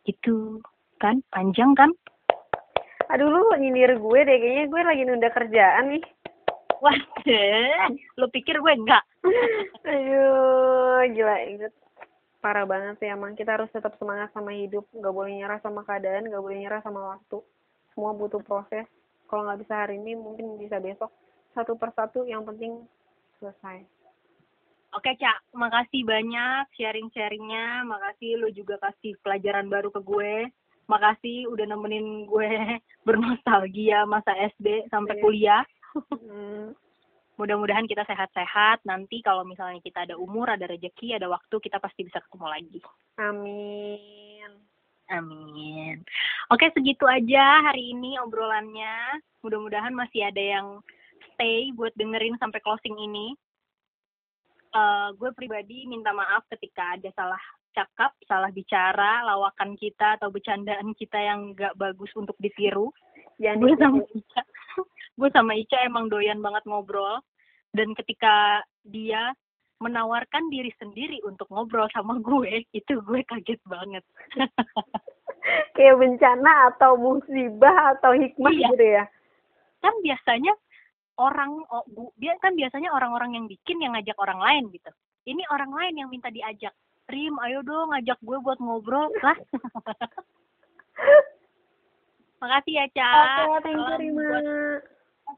[0.06, 0.62] Itu
[1.02, 1.90] kan panjang kan?
[3.10, 6.04] Aduh lu nyindir gue deh, kayaknya gue lagi nunda kerjaan nih.
[6.80, 6.96] Wah,
[8.16, 9.02] lo pikir gue enggak?
[9.90, 11.74] Aduh, gila inget.
[12.38, 13.34] Parah banget sih emang.
[13.34, 14.86] Kita harus tetap semangat sama hidup.
[14.94, 17.42] Gak boleh nyerah sama keadaan, gak boleh nyerah sama waktu.
[17.92, 18.88] Semua butuh proses.
[19.28, 21.12] Kalau nggak bisa hari ini, mungkin bisa besok.
[21.50, 22.86] Satu persatu, yang penting
[23.38, 23.82] selesai.
[24.90, 25.54] Oke, Cak.
[25.54, 27.86] Makasih banyak sharing-sharingnya.
[27.86, 30.50] Makasih lo juga kasih pelajaran baru ke gue.
[30.90, 32.50] Makasih udah nemenin gue
[33.06, 35.22] bernostalgia masa SD sampai Iya.
[35.22, 35.62] kuliah.
[36.10, 36.74] Hmm.
[37.38, 38.82] Mudah-mudahan kita sehat-sehat.
[38.82, 42.78] Nanti kalau misalnya kita ada umur, ada rezeki, ada waktu, kita pasti bisa ketemu lagi.
[43.16, 44.50] Amin.
[45.10, 46.02] Amin.
[46.50, 49.22] Oke, segitu aja hari ini obrolannya.
[49.42, 50.66] Mudah-mudahan masih ada yang
[51.40, 53.32] stay buat dengerin sampai closing ini.
[54.76, 57.40] Eh, gue pribadi minta maaf ketika ada salah
[57.72, 62.92] cakap, salah bicara, lawakan kita atau bercandaan kita yang gak bagus untuk ditiru.
[63.40, 63.98] Jangan gue sama.
[64.04, 64.42] Ica,
[65.18, 67.24] gue sama Ica emang doyan banget ngobrol.
[67.72, 69.32] Dan ketika dia
[69.80, 74.04] menawarkan diri sendiri untuk ngobrol sama gue, itu gue kaget banget.
[75.72, 78.68] Kayak bencana atau musibah atau hikmah Iya.
[78.76, 79.04] gitu ya.
[79.80, 80.52] kan biasanya
[81.18, 84.90] orang oh, bu, dia kan biasanya orang-orang yang bikin yang ngajak orang lain gitu.
[85.26, 86.72] Ini orang lain yang minta diajak.
[87.10, 89.34] Rim, ayo dong ngajak gue buat ngobrol lah.
[92.40, 93.12] Makasih ya, Ca.
[93.12, 94.24] Oke, thank you Rima.
[94.24, 94.88] buat-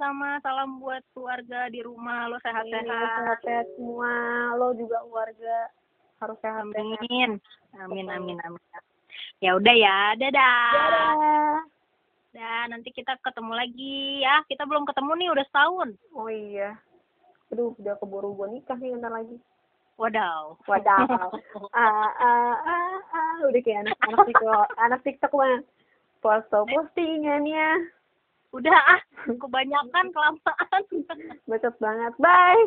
[0.01, 2.89] sama salam buat keluarga di rumah lo sehat-sehat.
[2.89, 4.09] sehat-sehat semua.
[4.57, 5.68] Lo juga keluarga
[6.23, 6.97] harus sehat-sehat.
[6.97, 7.31] Amin.
[7.77, 8.62] Amin, amin, amin.
[9.45, 10.73] Ya udah ya, dadah.
[10.73, 11.12] Dadah.
[12.33, 14.41] Dan nanti kita ketemu lagi ya.
[14.49, 15.89] Kita belum ketemu nih udah setahun.
[16.16, 16.80] Oh iya.
[17.53, 19.37] Aduh, udah keburu gue nikah nih bentar lagi.
[20.01, 20.57] Wadaw.
[20.64, 21.05] Wadaw.
[21.76, 23.37] ah, ah, ah, ah.
[23.45, 25.62] Udah kayak anak anak TikTok, anak TikTok banget.
[26.24, 27.93] Foto postingannya.
[28.57, 29.01] Udah ah,
[29.43, 30.83] kebanyakan kelamaan.
[31.45, 32.12] Bacot banget.
[32.16, 32.64] Bye.